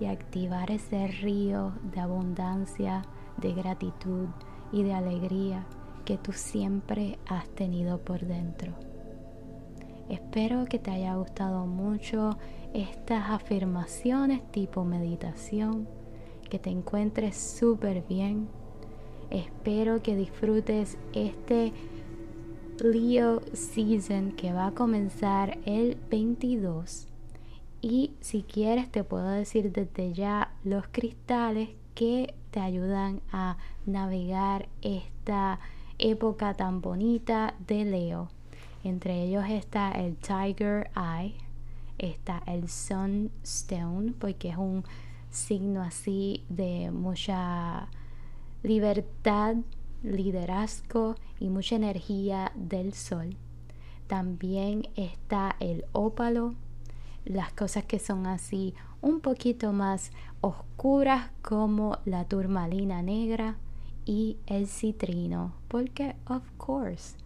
y 0.00 0.06
activar 0.06 0.70
ese 0.70 1.06
río 1.08 1.72
de 1.92 2.00
abundancia, 2.00 3.02
de 3.36 3.52
gratitud 3.52 4.28
y 4.72 4.82
de 4.82 4.94
alegría 4.94 5.66
que 6.04 6.16
tú 6.16 6.32
siempre 6.32 7.18
has 7.26 7.48
tenido 7.50 7.98
por 7.98 8.20
dentro. 8.20 8.72
Espero 10.08 10.64
que 10.64 10.78
te 10.78 10.90
haya 10.90 11.14
gustado 11.14 11.66
mucho 11.66 12.36
estas 12.72 13.30
afirmaciones 13.30 14.42
tipo 14.50 14.84
meditación, 14.84 15.86
que 16.48 16.58
te 16.58 16.70
encuentres 16.70 17.36
súper 17.36 18.02
bien. 18.08 18.48
Espero 19.30 20.02
que 20.02 20.16
disfrutes 20.16 20.98
este 21.12 21.72
Leo 22.80 23.42
Season 23.52 24.32
que 24.32 24.52
va 24.52 24.68
a 24.68 24.72
comenzar 24.72 25.58
el 25.64 25.96
22. 26.10 27.06
Y 27.80 28.12
si 28.20 28.42
quieres 28.42 28.90
te 28.90 29.04
puedo 29.04 29.28
decir 29.28 29.72
desde 29.72 30.12
ya 30.12 30.52
los 30.64 30.86
cristales 30.88 31.70
que 31.94 32.34
te 32.50 32.60
ayudan 32.60 33.20
a 33.30 33.56
navegar 33.86 34.68
esta 34.82 35.60
época 35.98 36.54
tan 36.54 36.80
bonita 36.80 37.54
de 37.66 37.84
Leo. 37.84 38.30
Entre 38.82 39.22
ellos 39.22 39.44
está 39.48 39.92
el 39.92 40.16
Tiger 40.16 40.90
Eye, 40.96 41.36
está 41.98 42.42
el 42.46 42.68
Sunstone, 42.68 44.12
porque 44.18 44.48
es 44.48 44.56
un 44.56 44.84
signo 45.30 45.82
así 45.82 46.44
de 46.48 46.90
mucha 46.90 47.88
libertad, 48.62 49.56
liderazgo 50.02 51.14
y 51.38 51.48
mucha 51.48 51.76
energía 51.76 52.52
del 52.54 52.92
sol. 52.92 53.36
También 54.06 54.88
está 54.96 55.56
el 55.60 55.84
ópalo, 55.92 56.54
las 57.24 57.52
cosas 57.52 57.84
que 57.84 57.98
son 57.98 58.26
así 58.26 58.74
un 59.02 59.20
poquito 59.20 59.72
más 59.72 60.10
oscuras 60.40 61.30
como 61.42 61.98
la 62.04 62.24
turmalina 62.24 63.02
negra 63.02 63.56
y 64.04 64.38
el 64.46 64.66
citrino, 64.66 65.54
porque 65.68 66.16
of 66.26 66.42
course 66.56 67.16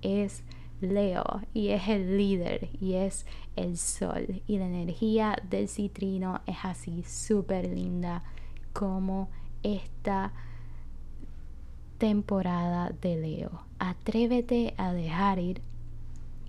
es 0.00 0.42
Leo 0.80 1.42
y 1.54 1.68
es 1.68 1.88
el 1.88 2.16
líder 2.16 2.68
y 2.80 2.94
es 2.94 3.24
el 3.54 3.76
sol 3.78 4.42
y 4.48 4.58
la 4.58 4.66
energía 4.66 5.36
del 5.48 5.68
citrino 5.68 6.40
es 6.46 6.56
así 6.64 7.04
súper 7.04 7.68
linda 7.68 8.24
como 8.72 9.28
esta 9.62 10.32
temporada 12.02 12.92
de 13.00 13.14
Leo. 13.14 13.64
Atrévete 13.78 14.74
a 14.76 14.92
dejar 14.92 15.38
ir 15.38 15.62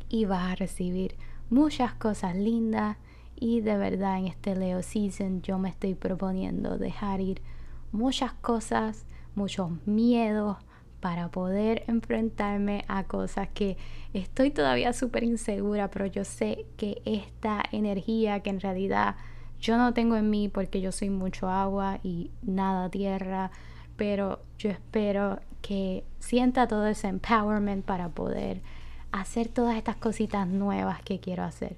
y 0.09 0.25
vas 0.25 0.51
a 0.51 0.55
recibir 0.55 1.15
muchas 1.51 1.93
cosas 1.93 2.35
lindas 2.35 2.97
y 3.35 3.61
de 3.61 3.77
verdad 3.77 4.17
en 4.17 4.25
este 4.25 4.55
Leo 4.55 4.81
Season 4.81 5.43
yo 5.43 5.59
me 5.59 5.69
estoy 5.69 5.93
proponiendo 5.93 6.79
dejar 6.79 7.21
ir 7.21 7.43
muchas 7.91 8.33
cosas, 8.33 9.05
muchos 9.35 9.69
miedos, 9.85 10.57
para 10.99 11.29
poder 11.29 11.83
enfrentarme 11.85 12.83
a 12.87 13.03
cosas 13.03 13.47
que 13.49 13.77
estoy 14.13 14.49
todavía 14.49 14.91
súper 14.91 15.23
insegura, 15.23 15.91
pero 15.91 16.07
yo 16.07 16.25
sé 16.25 16.65
que 16.77 16.99
esta 17.05 17.61
energía 17.71 18.39
que 18.39 18.49
en 18.49 18.59
realidad 18.59 19.17
yo 19.59 19.77
no 19.77 19.93
tengo 19.93 20.15
en 20.15 20.31
mí 20.31 20.49
porque 20.49 20.81
yo 20.81 20.91
soy 20.91 21.11
mucho 21.11 21.47
agua 21.47 21.99
y 22.01 22.31
nada 22.41 22.89
tierra, 22.89 23.51
pero 23.95 24.39
yo 24.57 24.69
espero 24.69 25.39
que 25.61 26.03
sienta 26.19 26.67
todo 26.67 26.87
ese 26.87 27.07
empowerment 27.07 27.85
para 27.85 28.09
poder 28.09 28.61
hacer 29.11 29.47
todas 29.47 29.77
estas 29.77 29.95
cositas 29.95 30.47
nuevas 30.47 31.01
que 31.03 31.19
quiero 31.19 31.43
hacer. 31.43 31.77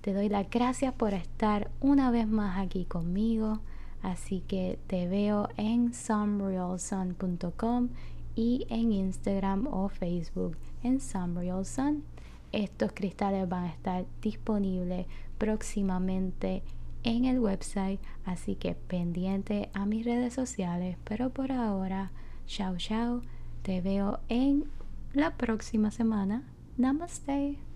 Te 0.00 0.12
doy 0.12 0.28
las 0.28 0.50
gracias 0.50 0.92
por 0.92 1.14
estar 1.14 1.70
una 1.80 2.10
vez 2.10 2.26
más 2.26 2.58
aquí 2.58 2.84
conmigo. 2.84 3.60
Así 4.02 4.40
que 4.40 4.80
te 4.88 5.06
veo 5.06 5.48
en 5.56 5.94
somerealsun.com 5.94 7.88
y 8.34 8.66
en 8.68 8.92
Instagram 8.92 9.68
o 9.70 9.88
Facebook 9.88 10.56
en 10.82 11.00
Some 11.00 11.40
Real 11.40 11.64
Sun. 11.64 12.02
Estos 12.50 12.90
cristales 12.92 13.48
van 13.48 13.64
a 13.64 13.70
estar 13.70 14.04
disponibles 14.20 15.06
próximamente 15.38 16.64
en 17.04 17.24
el 17.24 17.40
website, 17.40 18.00
así 18.24 18.56
que 18.56 18.74
pendiente 18.74 19.70
a 19.72 19.86
mis 19.86 20.04
redes 20.04 20.34
sociales. 20.34 20.96
Pero 21.04 21.30
por 21.30 21.52
ahora, 21.52 22.12
chao 22.46 22.76
chao, 22.76 23.22
te 23.62 23.80
veo 23.80 24.20
en 24.28 24.64
la 25.12 25.36
próxima 25.36 25.90
semana. 25.90 26.42
Namaste. 26.76 27.71